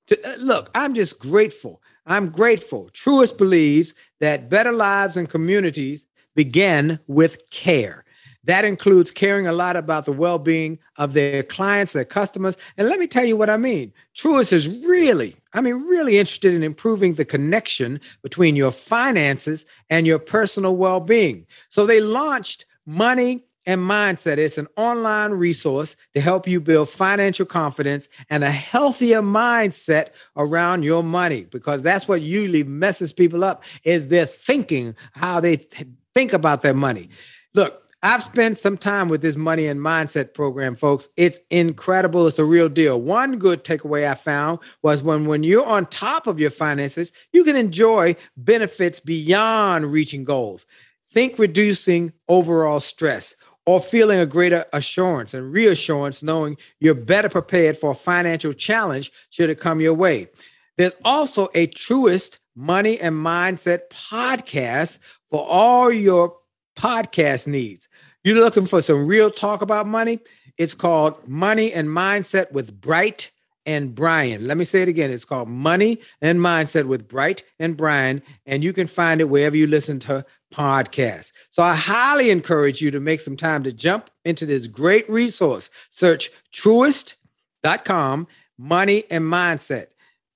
[0.09, 1.83] To, uh, look, I'm just grateful.
[2.07, 2.89] I'm grateful.
[2.93, 8.05] Truist believes that better lives and communities begin with care.
[8.45, 12.57] That includes caring a lot about the well being of their clients, their customers.
[12.77, 13.93] And let me tell you what I mean.
[14.15, 20.07] Truist is really, I mean, really interested in improving the connection between your finances and
[20.07, 21.47] your personal well being.
[21.71, 24.37] So they launched Money and Mindset.
[24.37, 30.83] It's an online resource to help you build financial confidence and a healthier mindset around
[30.83, 35.89] your money because that's what usually messes people up is their thinking, how they th-
[36.15, 37.09] think about their money.
[37.55, 41.09] Look, I've spent some time with this money and mindset program, folks.
[41.17, 42.29] It's incredible.
[42.29, 43.01] It's a real deal.
[43.01, 47.43] One good takeaway I found was when, when you're on top of your finances, you
[47.43, 50.67] can enjoy benefits beyond reaching goals.
[51.13, 53.35] Think reducing overall stress
[53.67, 59.11] or feeling a greater assurance and reassurance knowing you're better prepared for a financial challenge
[59.31, 60.29] should it come your way.
[60.77, 66.37] There's also a Truist money and mindset podcast for all your
[66.77, 67.89] podcast needs.
[68.27, 70.19] You're looking for some real talk about money?
[70.59, 73.31] It's called Money and Mindset with Bright
[73.65, 74.49] and Brian.
[74.49, 75.13] Let me say it again.
[75.13, 79.57] It's called Money and Mindset with Bright and Brian, and you can find it wherever
[79.57, 81.31] you listen to podcasts.
[81.51, 85.71] So I highly encourage you to make some time to jump into this great resource.
[85.91, 88.27] Search truist.com,
[88.59, 89.87] money and mindset.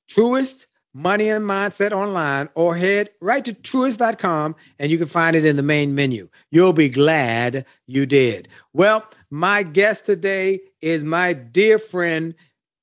[0.09, 5.45] Truist Money and Mindset online or head right to truist.com and you can find it
[5.45, 6.29] in the main menu.
[6.51, 8.49] You'll be glad you did.
[8.73, 12.35] Well, my guest today is my dear friend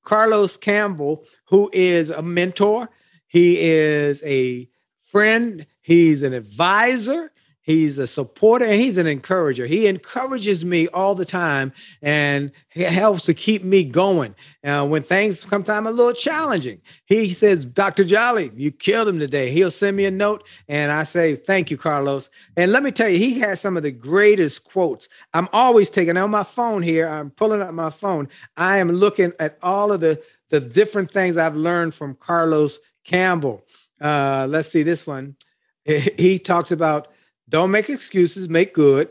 [0.04, 2.88] Carlos Campbell, who is a mentor.
[3.26, 4.68] He is a
[5.10, 7.30] friend, he's an advisor,
[7.68, 9.66] He's a supporter and he's an encourager.
[9.66, 14.34] He encourages me all the time and he helps to keep me going.
[14.64, 18.04] Uh, when things come time a little challenging, he says, Dr.
[18.04, 19.52] Jolly, you killed him today.
[19.52, 22.30] He'll send me a note and I say, Thank you, Carlos.
[22.56, 25.10] And let me tell you, he has some of the greatest quotes.
[25.34, 27.06] I'm always taking on my phone here.
[27.06, 28.30] I'm pulling up my phone.
[28.56, 33.62] I am looking at all of the, the different things I've learned from Carlos Campbell.
[34.00, 35.36] Uh, let's see this one.
[35.84, 37.08] He talks about
[37.48, 39.08] don't make excuses, make good.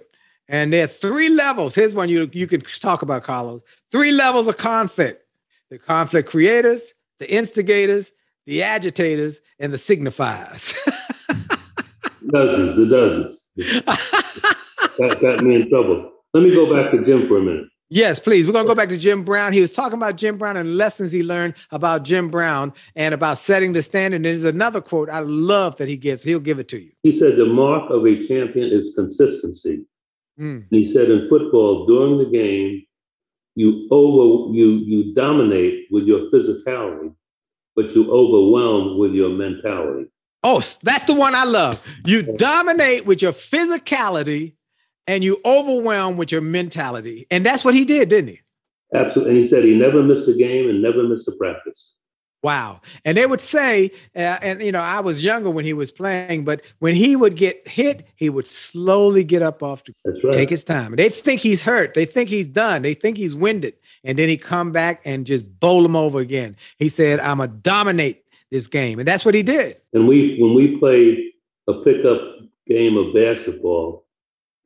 [0.48, 1.76] And there are three levels.
[1.76, 3.62] Here's one you, you can talk about, Carlos.
[3.92, 5.24] Three levels of conflict
[5.70, 8.12] the conflict creators, the instigators,
[8.46, 10.74] the agitators, and the signifiers.
[12.32, 13.50] dozens, the dozens.
[13.58, 16.10] that got me in trouble.
[16.34, 17.68] Let me go back to Jim for a minute.
[17.90, 18.46] Yes, please.
[18.46, 19.54] We're going to go back to Jim Brown.
[19.54, 23.40] He was talking about Jim Brown and lessons he learned about Jim Brown and about
[23.40, 24.18] setting the standard.
[24.18, 26.24] And there's another quote I love that he gives.
[26.24, 26.92] He'll give it to you.
[27.04, 29.86] He said, The mark of a champion is consistency.
[30.38, 30.66] Mm.
[30.70, 32.84] He said, In football, during the game,
[33.56, 37.14] you over you you dominate with your physicality,
[37.76, 40.10] but you overwhelm with your mentality.
[40.44, 41.82] Oh, that's the one I love.
[42.06, 44.54] You dominate with your physicality,
[45.08, 47.26] and you overwhelm with your mentality.
[47.32, 48.42] And that's what he did, didn't he?
[48.94, 49.32] Absolutely.
[49.32, 51.94] And he said he never missed a game and never missed a practice.
[52.44, 52.82] Wow.
[53.04, 56.46] And they would say, uh, and you know, I was younger when he was playing,
[56.46, 60.32] but when he would get hit, he would slowly get up off to right.
[60.32, 60.96] take his time.
[60.96, 61.94] They think he's hurt.
[61.94, 62.84] They think he's done.
[62.84, 63.74] They think he's winded.
[64.04, 66.56] And then he come back and just bowl him over again.
[66.78, 69.00] He said, I'm going to dominate this game.
[69.00, 69.78] And that's what he did.
[69.92, 71.32] And we, when we played
[71.68, 72.22] a pickup
[72.68, 74.06] game of basketball,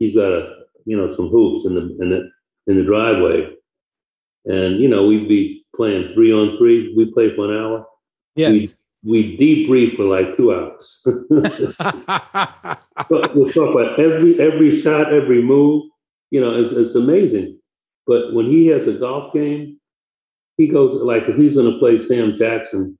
[0.02, 2.30] he's got a you know some hoops in the in the
[2.68, 3.54] in the driveway,
[4.46, 6.94] and you know we'd be playing three on three.
[6.98, 7.86] We play for an hour.
[8.36, 8.52] Yes.
[8.52, 8.74] We,
[9.04, 11.02] we debrief for like two hours.
[13.10, 15.86] we'll talk about every every shot, every move.
[16.32, 17.60] You know, it's, it's amazing.
[18.08, 19.80] But when he has a golf game,
[20.58, 22.98] he goes like if he's going to play Sam Jackson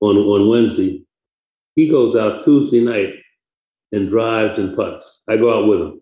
[0.00, 1.04] on on Wednesday,
[1.74, 3.14] he goes out Tuesday night
[3.92, 5.22] and drives and putts.
[5.28, 6.00] I go out with him.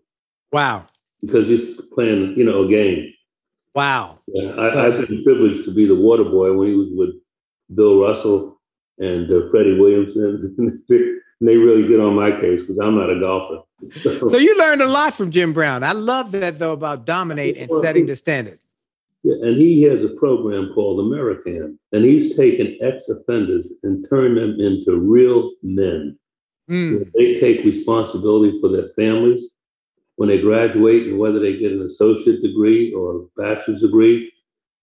[0.53, 0.87] Wow.
[1.21, 3.13] Because he's playing, you know, a game.
[3.75, 4.21] Wow.
[4.27, 7.11] Yeah, I, have been privileged to be the water boy when he was with
[7.75, 8.61] Bill Russell
[8.99, 10.85] and uh, Freddie Williamson.
[11.41, 13.63] And they really get on my case because I'm not a golfer.
[14.29, 15.85] so you learned a lot from Jim Brown.
[15.85, 18.59] I love that though about dominate and setting the standard.
[19.23, 24.61] Yeah, and he has a program called Amer-I-Can, and he's taken ex-offenders and turned them
[24.61, 26.19] into real men.
[26.69, 27.11] Mm.
[27.15, 29.55] They take responsibility for their families
[30.19, 34.33] when they graduate and whether they get an associate degree or a bachelor's degree,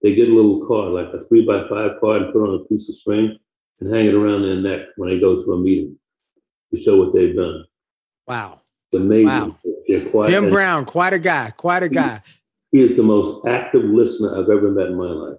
[0.02, 2.66] they get a little card, like a three by five card, and put on a
[2.70, 3.38] piece of string
[3.82, 5.98] and hang it around their neck when they go to a meeting
[6.72, 7.66] to show what they've done.
[8.26, 8.62] Wow.
[8.94, 9.28] It's amazing.
[9.28, 9.58] Wow.
[10.10, 12.22] Quite, Jim Brown, quite a guy, quite a guy.
[12.72, 15.38] He, he is the most active listener I've ever met in my life.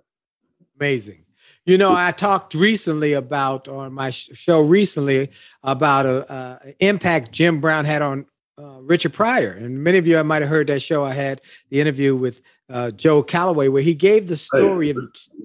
[0.78, 1.24] Amazing.
[1.64, 5.30] You know, I talked recently about on my show recently
[5.62, 8.26] about a, a, impact Jim Brown had on
[8.58, 9.52] uh, Richard Pryor.
[9.52, 11.04] And many of you I might have heard that show.
[11.04, 11.40] I had
[11.70, 14.98] the interview with uh, Joe Calloway, where he gave the story of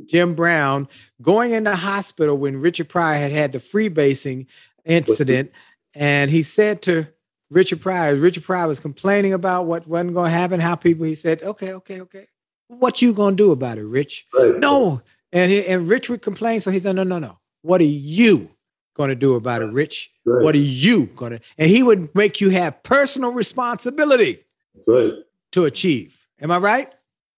[0.08, 0.88] Jim Brown
[1.22, 4.48] going in the hospital when Richard Pryor had had the freebasing
[4.86, 5.52] incident.
[5.94, 7.08] And he said to
[7.50, 11.16] Richard Pryor, Richard Pryor was complaining about what wasn't going to happen, how people, he
[11.16, 12.28] said, okay, okay, okay.
[12.70, 14.26] What you going to do about it, Rich?
[14.34, 14.58] Right.
[14.58, 15.02] No.
[15.34, 16.62] And, he, and Rich would complain.
[16.62, 17.40] So he said, no, no, no.
[17.62, 18.56] What are you
[18.96, 20.12] going to do about it, Rich?
[20.26, 20.44] Right.
[20.44, 21.40] What are you going to?
[21.58, 24.46] And he would make you have personal responsibility
[24.88, 25.14] right.
[25.54, 26.28] to achieve.
[26.42, 26.94] Am I right?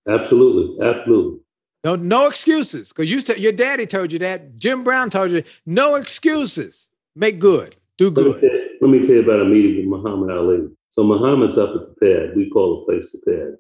[0.08, 0.86] Absolutely.
[0.86, 1.40] Absolutely.
[1.84, 2.90] No, no excuses.
[2.90, 4.58] Because you your daddy told you that.
[4.58, 6.88] Jim Brown told you no excuses.
[7.16, 7.76] Make good.
[7.98, 8.28] Do good.
[8.36, 10.68] Let me, you, let me tell you about a meeting with Muhammad Ali.
[10.90, 12.36] So Muhammad's up at the pad.
[12.36, 13.58] We call the place the pad.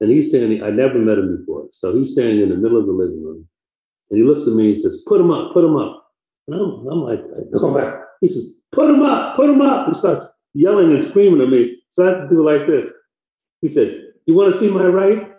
[0.00, 0.62] and he's standing.
[0.62, 3.46] I never met him before, so he's standing in the middle of the living room,
[4.10, 4.66] and he looks at me.
[4.68, 6.01] and He says, "Put him up, put him up."
[6.48, 7.20] And I'm, I'm like,
[7.58, 11.40] "Come back." He says, "Put him up, put him up." He starts yelling and screaming
[11.42, 11.78] at me.
[11.90, 12.90] So I have to do like this.
[13.60, 15.32] He said, "You want to see my right?"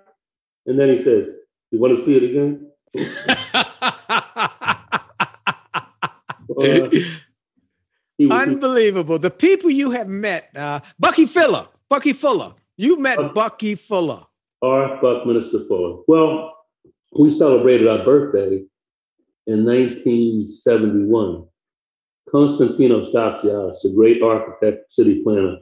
[0.66, 1.28] And then he says,
[1.72, 2.72] "You want to see it again?"
[6.56, 6.90] Uh,
[8.18, 9.18] he was- Unbelievable.
[9.18, 12.54] The people you have met, uh, Bucky Fuller, Bucky Fuller.
[12.78, 14.24] You met Uh, Bucky Fuller.
[14.62, 15.00] R.
[15.02, 16.04] Buckminster Fuller.
[16.08, 16.54] Well,
[17.18, 18.64] we celebrated our birthday
[19.48, 21.46] in 1971.
[22.34, 25.58] Konstantinos Doxiadis, a great architect, city planner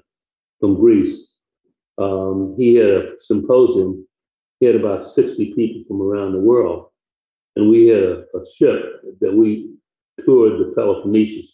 [0.60, 1.32] from Greece,
[1.98, 4.08] um, he had a symposium.
[4.60, 6.88] He had about 60 people from around the world.
[7.56, 9.74] And we had a, a ship that we
[10.24, 11.46] toured the Peloponnesus,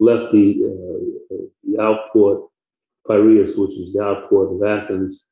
[0.00, 0.54] left the,
[1.30, 2.48] uh, the outport,
[3.06, 5.24] Piraeus, which is the outport of Athens,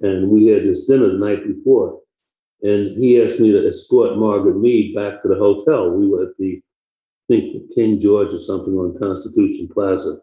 [0.00, 2.00] and we had this dinner the night before.
[2.62, 5.90] And he asked me to escort Margaret Mead back to the hotel.
[5.90, 10.18] We were at the, I think, King George or something on Constitution Plaza.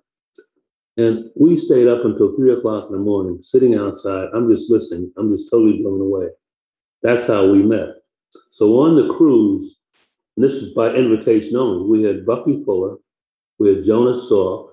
[0.97, 4.29] And we stayed up until three o'clock in the morning, sitting outside.
[4.33, 5.11] I'm just listening.
[5.17, 6.27] I'm just totally blown away.
[7.01, 7.89] That's how we met.
[8.51, 9.79] So on the cruise,
[10.35, 12.97] and this is by invitation only, we had Bucky Fuller,
[13.59, 14.69] we had Jonas Salk,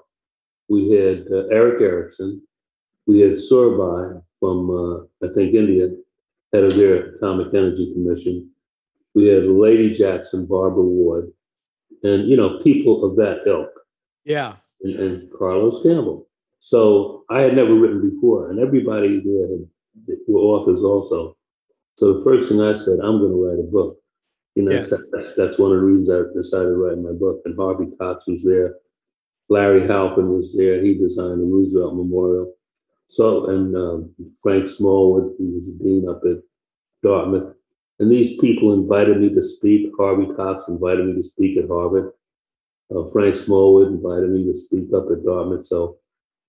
[0.68, 2.42] we had uh, Erik Erikson,
[3.06, 5.88] we had Sarabhai from, uh, I think, India,
[6.52, 8.50] head of their Atomic Energy Commission.
[9.14, 11.32] We had Lady Jackson, Barbara Ward,
[12.02, 13.70] and, you know, people of that ilk
[14.24, 14.56] Yeah.
[14.82, 16.28] and, and Carlos Campbell.
[16.58, 21.36] So I had never written before, and everybody there had, were authors also.
[21.96, 23.98] So the first thing I said, I'm going to write a book.
[24.54, 24.90] You know, Yes.
[25.36, 27.40] that's, one of the reasons I decided to write my book.
[27.44, 28.76] And Harvey Cox was there.
[29.48, 30.82] Larry Halprin was there.
[30.82, 32.52] He designed the Roosevelt Memorial.
[33.10, 36.38] So, and um, Frank Smallwood, he was dean up at
[37.02, 37.56] Dartmouth.
[37.98, 39.90] And these people invited me to speak.
[39.98, 42.12] Harvey Cox invited me to speak at Harvard.
[42.94, 45.66] Uh, Frank Smallwood invited me to speak up at Dartmouth.
[45.66, 45.98] So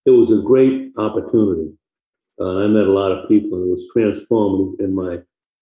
[0.06, 1.74] it was a great opportunity.
[2.40, 5.18] Uh, I met a lot of people, and it was transformative in my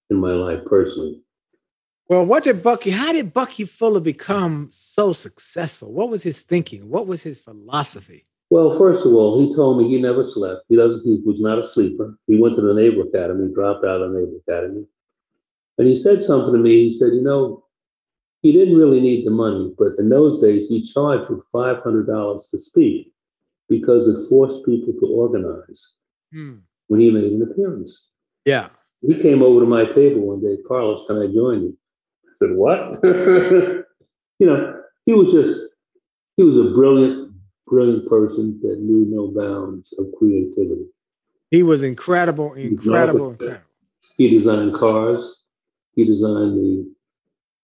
[0.09, 1.21] in my life personally.
[2.09, 5.93] Well, what did Bucky, how did Bucky Fuller become so successful?
[5.93, 6.89] What was his thinking?
[6.89, 8.25] What was his philosophy?
[8.49, 10.63] Well, first of all, he told me he never slept.
[10.69, 11.03] He doesn't.
[11.05, 12.17] He was not a sleeper.
[12.27, 14.85] He went to the Naval Academy, dropped out of the Naval Academy,
[15.77, 16.83] and he said something to me.
[16.85, 17.65] He said, "You know,
[18.41, 22.07] he didn't really need the money, but in those days, he charged with five hundred
[22.07, 23.11] dollars to speak
[23.67, 25.93] because it forced people to organize."
[26.33, 26.55] Hmm.
[26.87, 28.09] When he made an appearance,
[28.45, 28.69] Yeah.
[29.01, 30.57] he came over to my table one day.
[30.67, 31.77] Carlos, can I join you?
[32.25, 32.99] I said, "What?"
[34.39, 35.55] you know, he was just
[36.35, 37.28] he was a brilliant,
[37.69, 40.85] brilliant person that knew no bounds of creativity.
[41.51, 43.63] He was incredible, incredible, incredible.
[44.17, 45.43] He designed cars.
[45.95, 46.91] He designed the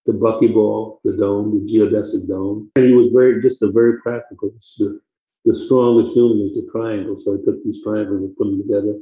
[0.06, 4.52] the buckyball, the dome, the geodesic dome, and he was very just a very practical.
[4.78, 5.00] The,
[5.46, 9.00] the strongest unit is the triangle, so I took these triangles and put them together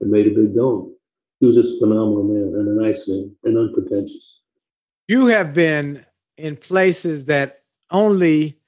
[0.00, 0.94] and made a big dome.
[1.40, 4.40] He was just a phenomenal man and a nice man and unpretentious.
[5.08, 6.04] You have been
[6.36, 8.61] in places that only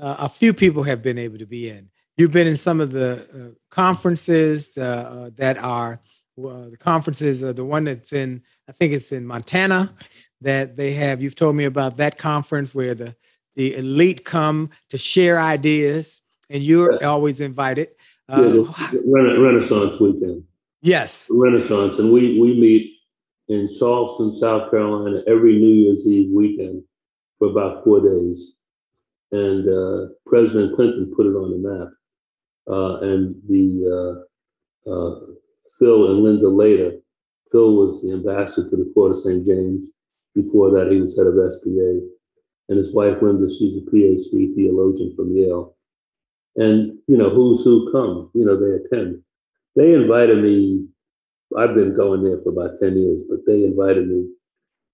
[0.00, 1.88] uh, a few people have been able to be in.
[2.16, 6.00] You've been in some of the uh, conferences uh, uh, that are
[6.38, 9.94] uh, the conferences, uh, the one that's in, I think it's in Montana,
[10.40, 11.22] that they have.
[11.22, 13.14] You've told me about that conference where the
[13.56, 17.88] the elite come to share ideas, and you're always invited.
[18.28, 18.64] yeah, Uh,
[19.04, 20.44] Renaissance weekend.
[20.82, 22.92] yes, Renaissance, and we we meet
[23.48, 26.84] in Charleston, South Carolina, every New Year's Eve weekend
[27.38, 28.54] for about four days.
[29.32, 31.88] And uh, President Clinton put it on the map,
[32.68, 34.26] uh, and the
[34.86, 35.20] uh, uh,
[35.78, 36.96] Phil and Linda Lader.
[37.50, 39.44] Phil was the ambassador to the Court of St.
[39.44, 39.86] James.
[40.34, 42.00] Before that, he was head of SBA,
[42.68, 45.76] and his wife Linda, she's a PhD theologian from Yale.
[46.56, 48.30] And you know, who's who come?
[48.34, 49.22] You know, they attend.
[49.76, 50.88] They invited me
[51.56, 54.28] I've been going there for about 10 years, but they invited me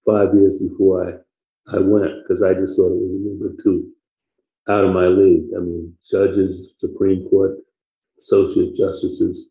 [0.06, 1.22] five years before
[1.68, 3.92] I, I went because I just thought it was a little bit too
[4.68, 5.44] out of my league.
[5.56, 7.58] I mean, judges, Supreme Court,
[8.18, 9.48] associate justices,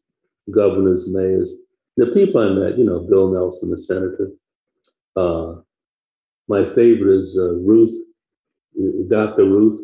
[0.51, 1.53] governors, mayors,
[1.97, 4.31] the people I met, you know, Bill Nelson, the senator.
[5.15, 5.61] Uh,
[6.47, 7.93] my favorite is uh, Ruth,
[9.09, 9.45] Dr.
[9.45, 9.81] Ruth.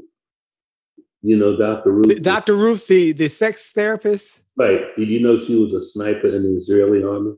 [1.24, 1.92] You know, Dr.
[1.92, 2.22] Ruth.
[2.22, 2.56] Dr.
[2.56, 4.42] Ruth, the the sex therapist.
[4.58, 4.82] Right.
[4.98, 7.36] Did you know she was a sniper in the Israeli army?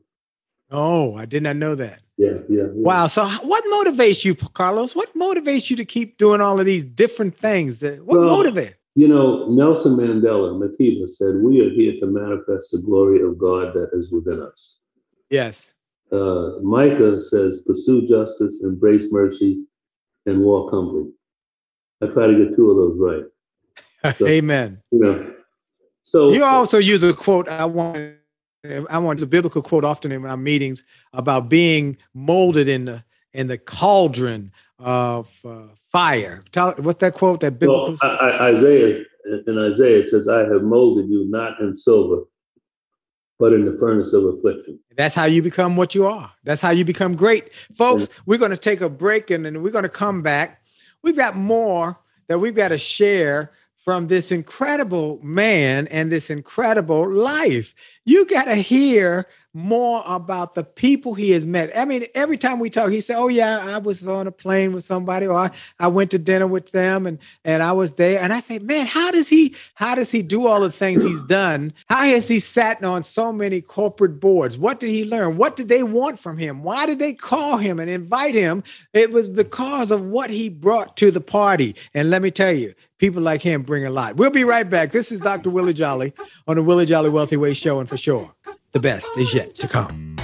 [0.70, 2.00] Oh, I did not know that.
[2.16, 2.62] Yeah, yeah.
[2.62, 2.66] yeah.
[2.72, 3.06] Wow.
[3.06, 4.94] So, what motivates you, Carlos?
[4.94, 7.80] What motivates you to keep doing all of these different things?
[7.80, 8.74] That- What Well, motivates?
[8.96, 13.74] You know, Nelson Mandela, Madiba said, We are here to manifest the glory of God
[13.74, 14.78] that is within us.
[15.30, 15.72] Yes.
[16.12, 19.64] Uh, Micah says, pursue justice, embrace mercy,
[20.26, 21.10] and walk humbly.
[22.02, 24.14] I try to get two of those right.
[24.18, 24.80] So, Amen.
[24.92, 25.34] You know,
[26.02, 27.48] so you also use a quote.
[27.48, 28.16] I want.
[28.64, 33.48] I want a biblical quote often in our meetings about being molded in the in
[33.48, 36.44] the cauldron of uh, fire.
[36.52, 37.96] Tell what that quote that biblical.
[38.00, 39.04] Well, I, I, Isaiah
[39.46, 42.22] in Isaiah it says, "I have molded you not in silver,
[43.38, 46.32] but in the furnace of affliction." That's how you become what you are.
[46.44, 48.08] That's how you become great, folks.
[48.08, 48.16] Yeah.
[48.26, 50.62] We're going to take a break and then we're going to come back.
[51.02, 51.98] We've got more
[52.28, 53.52] that we've got to share
[53.84, 57.74] from this incredible man and this incredible life.
[58.04, 61.70] You got to hear more about the people he has met.
[61.78, 64.72] I mean, every time we talk, he said, "Oh yeah, I was on a plane
[64.72, 68.20] with somebody, or I, I went to dinner with them, and and I was there."
[68.20, 69.54] And I say, "Man, how does he?
[69.74, 71.72] How does he do all the things he's done?
[71.88, 74.58] How has he sat on so many corporate boards?
[74.58, 75.36] What did he learn?
[75.36, 76.64] What did they want from him?
[76.64, 78.64] Why did they call him and invite him?
[78.92, 81.76] It was because of what he brought to the party.
[81.94, 84.16] And let me tell you, people like him bring a lot.
[84.16, 84.90] We'll be right back.
[84.90, 85.50] This is Dr.
[85.50, 86.12] Willie Jolly
[86.46, 88.34] on the Willie Jolly Wealthy Way Show, and for sure."
[88.72, 90.16] The best is yet to come.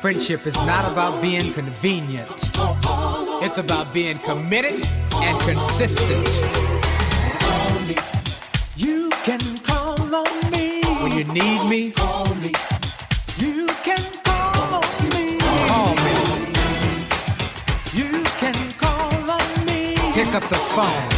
[0.00, 2.30] Friendship is not about being convenient.
[3.44, 4.88] It's about being committed
[5.26, 6.28] and consistent.
[8.76, 11.82] You can call on me when you need me.
[13.44, 15.24] You can call on me.
[15.70, 16.16] Call me.
[18.00, 18.10] You
[18.42, 19.80] can call on me.
[20.14, 21.17] Pick up the phone.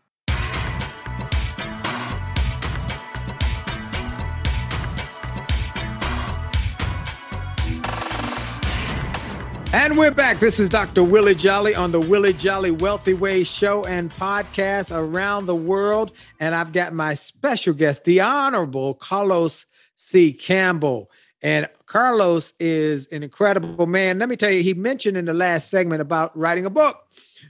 [9.73, 10.41] And we're back.
[10.41, 11.01] This is Dr.
[11.01, 16.11] Willie Jolly on the Willie Jolly Wealthy Way show and podcast around the world.
[16.41, 19.65] And I've got my special guest, the Honorable Carlos
[19.95, 20.33] C.
[20.33, 21.09] Campbell.
[21.41, 24.19] And Carlos is an incredible man.
[24.19, 27.07] Let me tell you, he mentioned in the last segment about writing a book.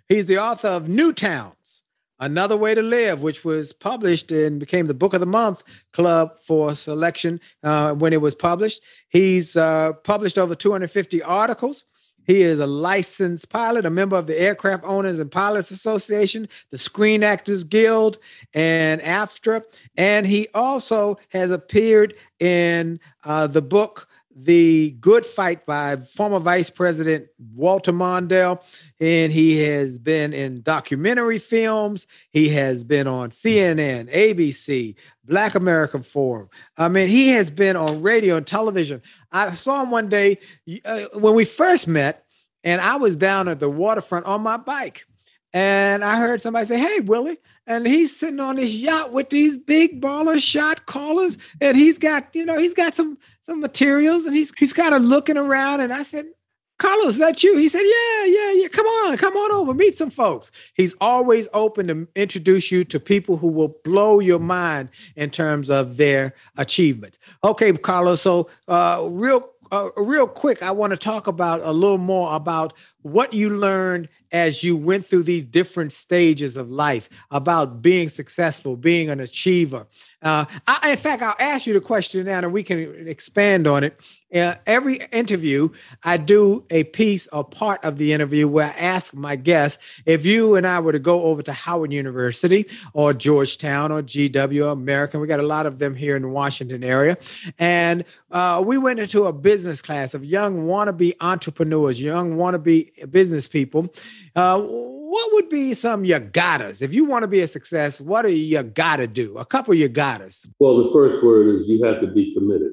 [0.08, 1.84] He's the author of New Towns,
[2.20, 6.34] Another Way to Live, which was published and became the Book of the Month Club
[6.40, 8.80] for selection uh, when it was published.
[9.10, 11.84] He's uh, published over 250 articles.
[12.26, 16.78] He is a licensed pilot, a member of the Aircraft Owners and Pilots Association, the
[16.78, 18.18] Screen Actors Guild,
[18.54, 19.64] and AFTRA.
[19.98, 26.70] And he also has appeared in uh, the book The Good Fight by former Vice
[26.70, 28.62] President Walter Mondale.
[29.00, 32.08] And he has been in documentary films.
[32.30, 36.50] He has been on CNN, ABC, Black American Forum.
[36.78, 39.02] I mean, he has been on radio and television.
[39.32, 40.40] I saw him one day
[40.86, 42.26] uh, when we first met,
[42.64, 45.06] and I was down at the waterfront on my bike.
[45.54, 47.38] And I heard somebody say, Hey, Willie.
[47.68, 51.38] And he's sitting on his yacht with these big baller shot callers.
[51.60, 55.04] And he's got, you know, he's got some some materials and he's he's kind of
[55.04, 55.82] looking around.
[55.82, 56.26] And I said,
[56.82, 57.58] Carlos, is that you?
[57.58, 58.68] He said, Yeah, yeah, yeah.
[58.70, 60.52] Come on, come on over, meet some folks.
[60.74, 65.70] He's always open to introduce you to people who will blow your mind in terms
[65.70, 67.20] of their achievements.
[67.44, 68.22] Okay, Carlos.
[68.22, 72.74] So, uh, real, uh, real quick, I want to talk about a little more about
[73.04, 78.76] what you learned as you went through these different stages of life about being successful,
[78.76, 79.88] being an achiever.
[80.22, 83.84] Uh, I, in fact, I'll ask you the question now and we can expand on
[83.84, 84.00] it.
[84.34, 85.70] Uh, every interview,
[86.04, 90.26] I do a piece or part of the interview where I ask my guests if
[90.26, 94.70] you and I were to go over to Howard University or Georgetown or GW or
[94.70, 97.18] American, we got a lot of them here in the Washington area.
[97.60, 103.48] And uh, we went into a business class of young wannabe entrepreneurs, young wannabe business
[103.48, 103.94] people.
[104.36, 104.62] Uh,
[105.12, 106.82] what would be some you gottas?
[106.82, 109.38] If you want to be a success, what do you gotta do?
[109.38, 110.48] A couple you gottas.
[110.58, 112.72] Well, the first word is you have to be committed.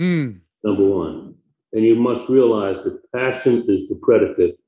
[0.00, 0.40] Mm.
[0.68, 1.34] Number one.
[1.72, 4.58] And you must realize that passion is the predicate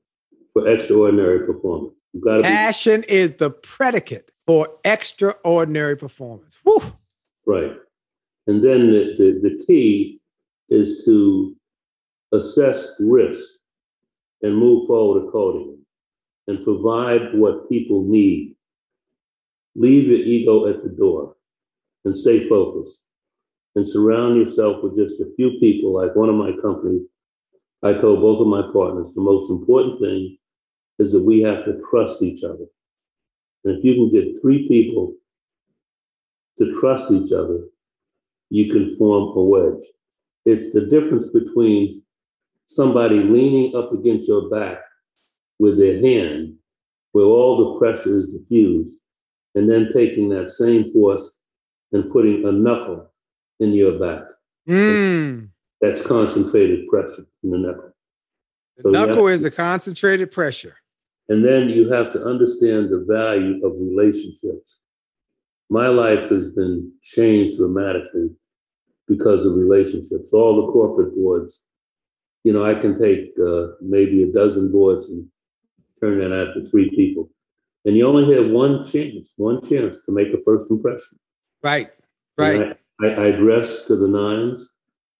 [0.51, 1.93] for extraordinary performance.
[2.11, 6.57] You've got to passion be- is the predicate for extraordinary performance.
[6.65, 6.81] Woo.
[7.45, 7.73] Right.
[8.47, 10.19] And then the, the, the key
[10.69, 11.55] is to
[12.31, 13.47] assess risk
[14.41, 15.77] and move forward accordingly
[16.47, 18.55] and provide what people need.
[19.75, 21.35] Leave your ego at the door
[22.05, 23.05] and stay focused
[23.75, 25.93] and surround yourself with just a few people.
[25.93, 27.03] Like one of my companies,
[27.83, 30.37] I told both of my partners the most important thing
[30.99, 32.65] is that we have to trust each other.
[33.63, 35.13] And if you can get three people
[36.57, 37.61] to trust each other,
[38.49, 39.83] you can form a wedge.
[40.45, 42.01] It's the difference between
[42.65, 44.79] somebody leaning up against your back
[45.59, 46.55] with their hand,
[47.13, 48.97] where all the pressure is diffused,
[49.55, 51.37] and then taking that same force
[51.91, 53.10] and putting a knuckle
[53.61, 54.23] in your back.
[54.67, 55.49] Mm.
[55.79, 57.95] That's concentrated pressure in the knuckle.
[58.77, 60.75] The so knuckle is the concentrated pressure.
[61.29, 64.79] And then you have to understand the value of relationships.
[65.69, 68.31] My life has been changed dramatically
[69.07, 70.33] because of relationships.
[70.33, 71.61] All the corporate boards
[72.43, 75.27] you know, I can take uh, maybe a dozen boards and
[75.99, 77.29] turn that out to three people.
[77.85, 81.19] And you only have one chance, one chance to make a first impression.
[81.63, 81.91] Right,
[82.37, 82.77] right.
[83.03, 84.73] I, I, dress to the nines.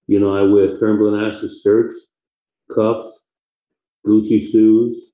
[0.07, 2.07] You know, I wear Turnbull Asser shirts,
[2.73, 3.25] cuffs,
[4.05, 5.13] Gucci shoes,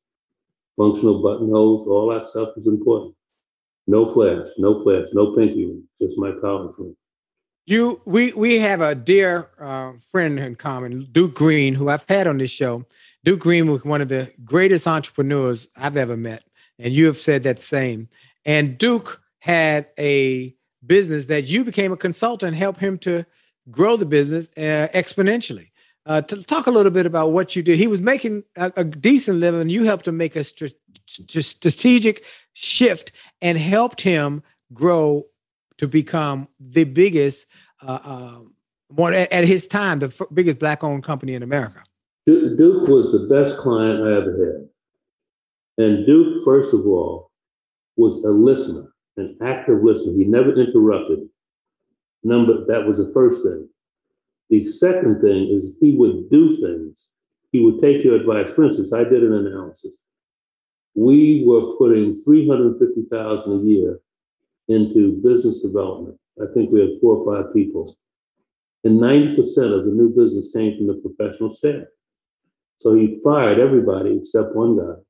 [0.78, 1.88] functional buttonholes.
[1.88, 3.16] All that stuff is important.
[3.86, 6.96] No flash, no flash, no pinky, just my college ring.
[7.66, 12.26] You, we, we have a dear uh, friend in common, Duke Green, who I've had
[12.28, 12.86] on this show.
[13.26, 16.44] Duke Green was one of the greatest entrepreneurs I've ever met,
[16.80, 18.08] and you have said that same.
[18.46, 20.57] And Duke had a
[20.88, 23.26] business that you became a consultant, help him to
[23.70, 25.72] grow the business uh, exponentially.
[26.06, 27.78] Uh, to talk a little bit about what you did.
[27.78, 30.74] He was making a, a decent living, and you helped him make a st-
[31.06, 32.24] st- strategic
[32.54, 33.12] shift
[33.42, 34.42] and helped him
[34.74, 35.26] grow
[35.80, 37.46] to become the biggest
[37.86, 38.40] uh, uh,
[38.88, 41.84] one at, at, his time, the f- biggest black-owned company in America.
[42.26, 44.70] Duke was the best client I ever
[45.78, 47.32] had, and Duke, first of all,
[47.98, 48.87] was a listener,
[49.18, 50.14] an active listener.
[50.14, 51.28] He never interrupted.
[52.24, 53.70] Number that was the first thing.
[54.50, 57.08] The second thing is he would do things.
[57.52, 58.52] He would take your advice.
[58.52, 59.98] For instance, I did an analysis.
[60.96, 64.00] We were putting three hundred fifty thousand a year
[64.68, 66.18] into business development.
[66.42, 67.98] I think we had four or five people.
[68.84, 69.38] And 90%
[69.78, 71.84] of the new business came from the professional staff.
[72.78, 75.02] So he fired everybody except one guy,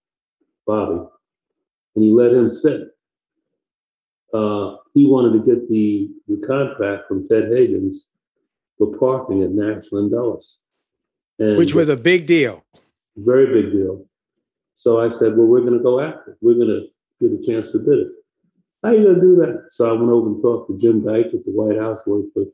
[0.66, 1.06] Bobby,
[1.96, 2.97] and he let him sit.
[4.34, 8.08] Uh, he wanted to get the, the contract from Ted Higgins
[8.78, 10.62] for parking at National and Dulles.
[11.40, 12.66] And Which was a big deal.
[13.16, 14.06] very big deal.
[14.74, 16.38] So I said, well, we're going to go after it.
[16.42, 16.88] We're going to
[17.22, 18.08] get a chance to bid it.
[18.84, 19.70] How are you going to do that?
[19.72, 22.50] So I went over and talked to Jim Dyke at the White House, worked with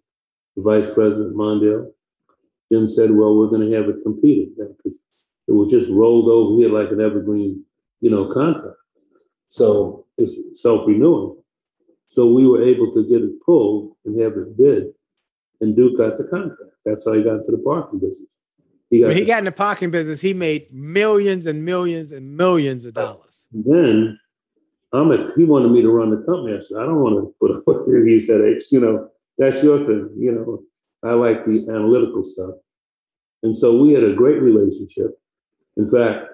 [0.56, 1.92] the Vice President Mondale.
[2.72, 5.00] Jim said, well, we're going to have it competed because
[5.48, 7.66] it was just rolled over here like an evergreen,
[8.00, 8.78] you know, contract.
[9.50, 11.43] So it's self-renewing.
[12.14, 14.90] So we were able to get it pulled and have it bid,
[15.62, 16.62] and Duke got the contract.
[16.86, 18.30] That's how he got into the parking business.
[18.92, 22.12] He got When he the- got in the parking business, he made millions and millions
[22.12, 23.48] and millions of dollars.
[23.52, 24.20] then
[24.92, 26.56] I'm a, he wanted me to run the company.
[26.56, 28.72] I said, I don't want to put up with these headaches.
[28.72, 29.10] You know,
[29.40, 30.12] that's your thing.
[30.16, 30.64] You know,
[31.04, 32.52] I like the analytical stuff.
[33.42, 35.20] And so we had a great relationship.
[35.78, 36.28] In fact,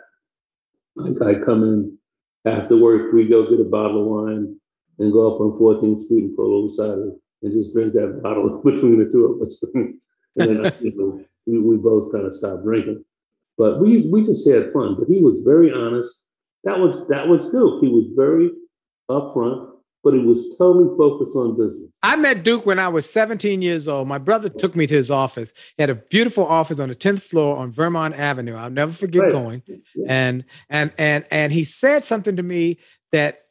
[0.99, 1.97] I, I come in
[2.43, 4.58] after work, we go get a bottle of wine
[4.99, 8.61] and go up on 14th Street and pull over cider and just drink that bottle
[8.65, 9.63] between the two of us.
[9.73, 9.99] and
[10.35, 13.03] then uh, you know, we, we both kind of stopped drinking.
[13.57, 14.95] But we we just had fun.
[14.97, 16.23] But he was very honest.
[16.63, 17.81] That was that was Duke.
[17.81, 18.51] He was very
[19.09, 19.69] upfront,
[20.03, 21.89] but he was totally focused on business.
[22.03, 24.07] I met Duke when I was 17 years old.
[24.07, 25.53] My brother took me to his office.
[25.75, 28.55] He had a beautiful office on the 10th floor on Vermont Avenue.
[28.55, 29.31] I'll never forget Right.
[29.31, 29.63] going.
[30.07, 32.77] And and and and he said something to me
[33.11, 33.41] that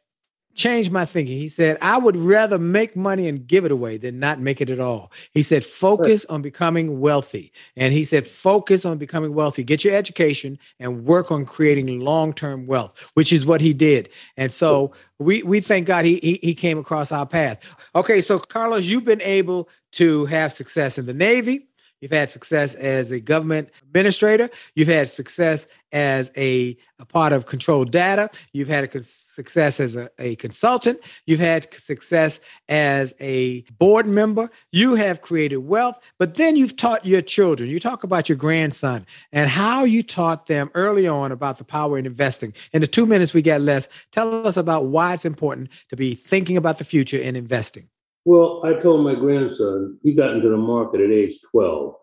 [0.59, 1.38] changed my thinking.
[1.38, 4.68] He said, I would rather make money and give it away than not make it
[4.68, 5.11] at all.
[5.32, 7.52] He said, focus on becoming wealthy.
[7.76, 9.64] And he said, focus on becoming wealthy.
[9.64, 14.11] Get your education and work on creating long-term wealth, which is what he did.
[14.36, 17.59] And so we we thank God he, he he came across our path.
[17.94, 21.67] Okay, so Carlos, you've been able to have success in the Navy.
[22.01, 24.51] You've had success as a government administrator.
[24.74, 28.30] You've had success as a, a part of Control Data.
[28.53, 31.01] You've had a success as a, a consultant.
[31.26, 34.51] You've had success as a board member.
[34.70, 37.70] You have created wealth, but then you've taught your children.
[37.70, 41.99] You talk about your grandson and how you taught them early on about the power
[41.99, 42.55] in investing.
[42.72, 46.14] In the two minutes we got less, tell us about why it's important to be
[46.14, 47.88] thinking about the future and investing.
[48.28, 51.94] Well, I told my grandson he got into the market at age 12.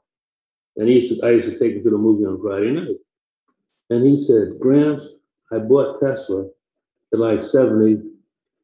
[0.78, 2.98] And he used to, I used to take him to the movie on Friday night.
[3.92, 5.08] And he said, Gramps,
[5.52, 6.48] I bought Tesla
[7.14, 8.02] at like 70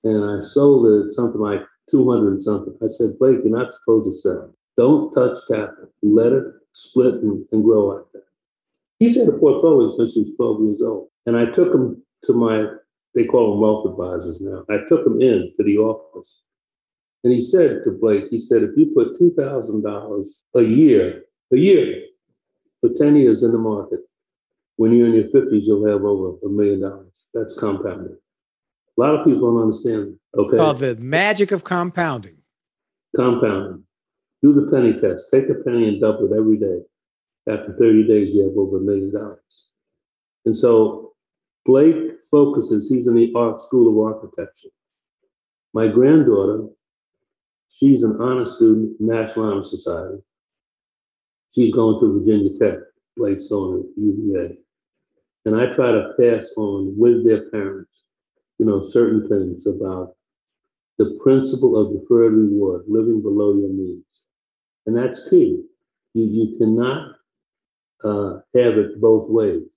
[0.03, 2.75] and I sold it at something like 200 and something.
[2.83, 4.55] I said, Blake, you're not supposed to sell.
[4.75, 5.93] Don't touch capital.
[6.01, 8.23] Let it split and, and grow like that.
[8.97, 11.09] He's had a portfolio since he was 12 years old.
[11.27, 12.65] And I took him to my,
[13.13, 14.65] they call them wealth advisors now.
[14.67, 16.41] I took him in to the office.
[17.23, 22.03] And he said to Blake, he said, if you put $2,000 a year, a year
[22.79, 23.99] for 10 years in the market,
[24.77, 27.29] when you're in your 50s, you'll have over a million dollars.
[27.33, 28.17] That's compounding.
[28.97, 30.17] A lot of people don't understand.
[30.35, 30.57] Okay.
[30.57, 32.37] Called the magic of compounding.
[33.15, 33.83] Compounding.
[34.41, 35.27] Do the penny test.
[35.31, 36.79] Take a penny and double it every day.
[37.47, 39.69] After 30 days, you have over a million dollars.
[40.45, 41.13] And so
[41.65, 44.69] Blake focuses, he's in the art school of architecture.
[45.73, 46.67] My granddaughter,
[47.71, 50.21] she's an honor student, National Honor Society.
[51.53, 52.79] She's going to Virginia Tech.
[53.17, 54.57] Going to UVA.
[55.45, 58.05] And I try to pass on with their parents,
[58.57, 60.15] you know, certain things about
[60.97, 64.23] the principle of deferred reward, living below your means.
[64.85, 65.63] And that's key.
[66.13, 67.15] You, you cannot
[68.03, 69.67] uh, have it both ways.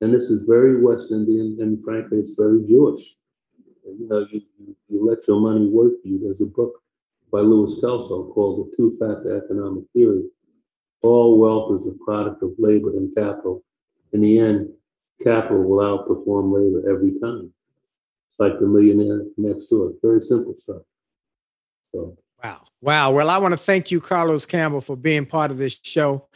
[0.00, 3.16] And this is very West Indian, and frankly, it's very Jewish.
[3.84, 4.42] You know, you,
[4.88, 6.20] you let your money work for you.
[6.22, 6.82] There's a book
[7.32, 10.24] by Louis Kelso called The Two-Factor Economic Theory.
[11.02, 13.64] All wealth is a product of labor and capital.
[14.12, 14.68] In the end,
[15.22, 17.52] capital will outperform labor every time.
[18.28, 19.92] It's like the millionaire next door.
[20.02, 20.82] Very simple stuff.
[21.92, 22.60] So Wow.
[22.80, 23.10] Wow.
[23.12, 26.28] Well, I want to thank you, Carlos Campbell, for being part of this show.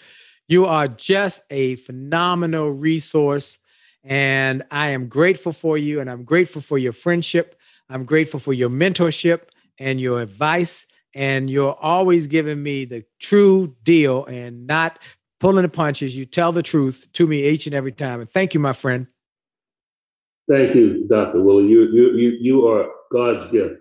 [0.48, 3.58] You are just a phenomenal resource.
[4.02, 6.00] And I am grateful for you.
[6.00, 7.56] And I'm grateful for your friendship.
[7.88, 9.49] I'm grateful for your mentorship
[9.80, 10.86] and your advice.
[11.12, 15.00] And you're always giving me the true deal and not
[15.40, 16.16] pulling the punches.
[16.16, 18.20] You tell the truth to me each and every time.
[18.20, 19.08] And thank you, my friend.
[20.48, 21.42] thank you, Dr.
[21.42, 21.66] Willie.
[21.66, 23.80] You, you, you, you are God's gift.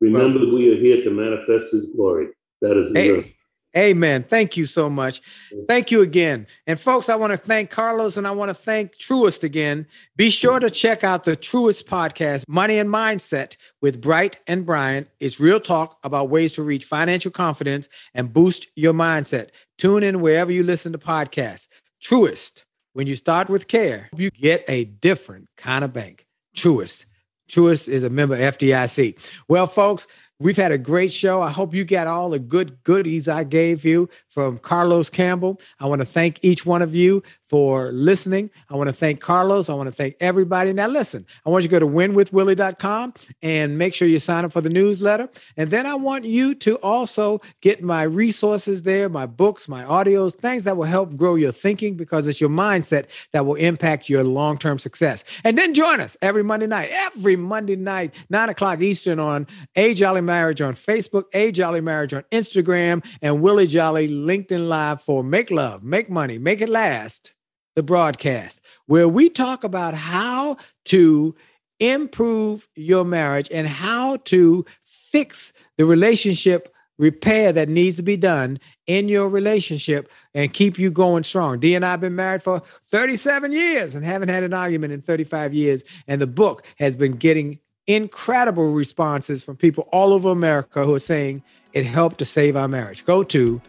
[0.00, 2.28] Remember, we are here to manifest his glory.
[2.62, 3.36] That is the Hey,
[3.76, 4.22] Amen.
[4.22, 5.20] Thank you so much.
[5.66, 6.46] Thank you again.
[6.66, 9.86] And folks, I want to thank Carlos and I want to thank Truist again.
[10.16, 15.06] Be sure to check out the Truist podcast, Money and Mindset with Bright and Brian.
[15.18, 19.48] It's real talk about ways to reach financial confidence and boost your mindset.
[19.76, 21.66] Tune in wherever you listen to podcasts.
[22.02, 22.62] Truist,
[22.92, 26.26] when you start with care, you get a different kind of bank.
[26.56, 27.06] Truist.
[27.50, 29.18] Truist is a member of FDIC.
[29.48, 30.06] Well, folks,
[30.40, 31.42] We've had a great show.
[31.42, 35.60] I hope you got all the good goodies I gave you from Carlos Campbell.
[35.78, 38.50] I want to thank each one of you for listening.
[38.68, 39.68] I want to thank Carlos.
[39.70, 40.72] I want to thank everybody.
[40.72, 44.52] Now, listen, I want you to go to winwithwillie.com and make sure you sign up
[44.52, 45.28] for the newsletter.
[45.56, 50.34] And then I want you to also get my resources there, my books, my audios,
[50.34, 54.24] things that will help grow your thinking because it's your mindset that will impact your
[54.24, 55.22] long term success.
[55.44, 59.94] And then join us every Monday night, every Monday night, nine o'clock Eastern on A
[59.94, 65.22] Jolly Marriage on Facebook, A Jolly Marriage on Instagram, and Willie Jolly LinkedIn Live for
[65.22, 67.32] Make Love, Make Money, Make It Last
[67.76, 70.56] the broadcast, where we talk about how
[70.86, 71.34] to
[71.80, 78.58] improve your marriage and how to fix the relationship repair that needs to be done
[78.86, 81.58] in your relationship and keep you going strong.
[81.58, 85.00] Dee and I have been married for 37 years and haven't had an argument in
[85.00, 85.84] 35 years.
[86.06, 91.00] And the book has been getting incredible responses from people all over America who are
[91.00, 93.04] saying it helped to save our marriage.
[93.04, 93.60] Go to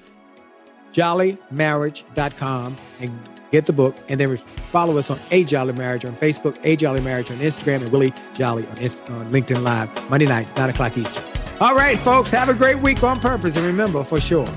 [0.95, 6.57] jollymarriage.com and get the book, and then follow us on A Jolly Marriage on Facebook,
[6.63, 10.55] A Jolly Marriage on Instagram, and Willie Jolly on, Inst- on LinkedIn Live, Monday nights,
[10.57, 11.23] 9 o'clock Eastern.
[11.59, 13.55] All right, folks, have a great week on purpose.
[13.55, 14.47] And remember, for sure,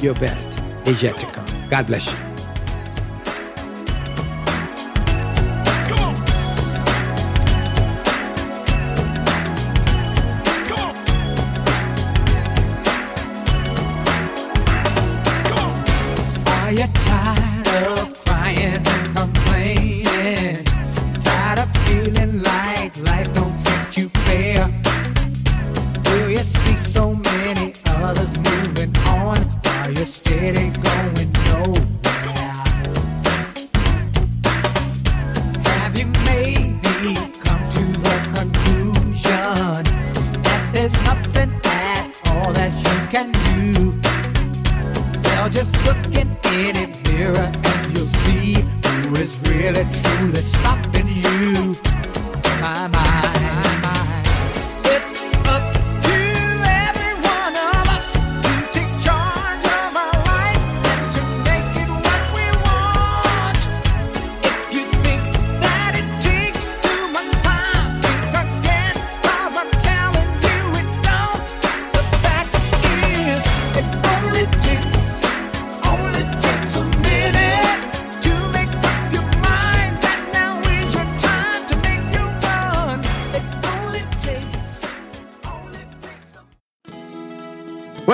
[0.00, 1.46] your best is yet to come.
[1.70, 2.06] God bless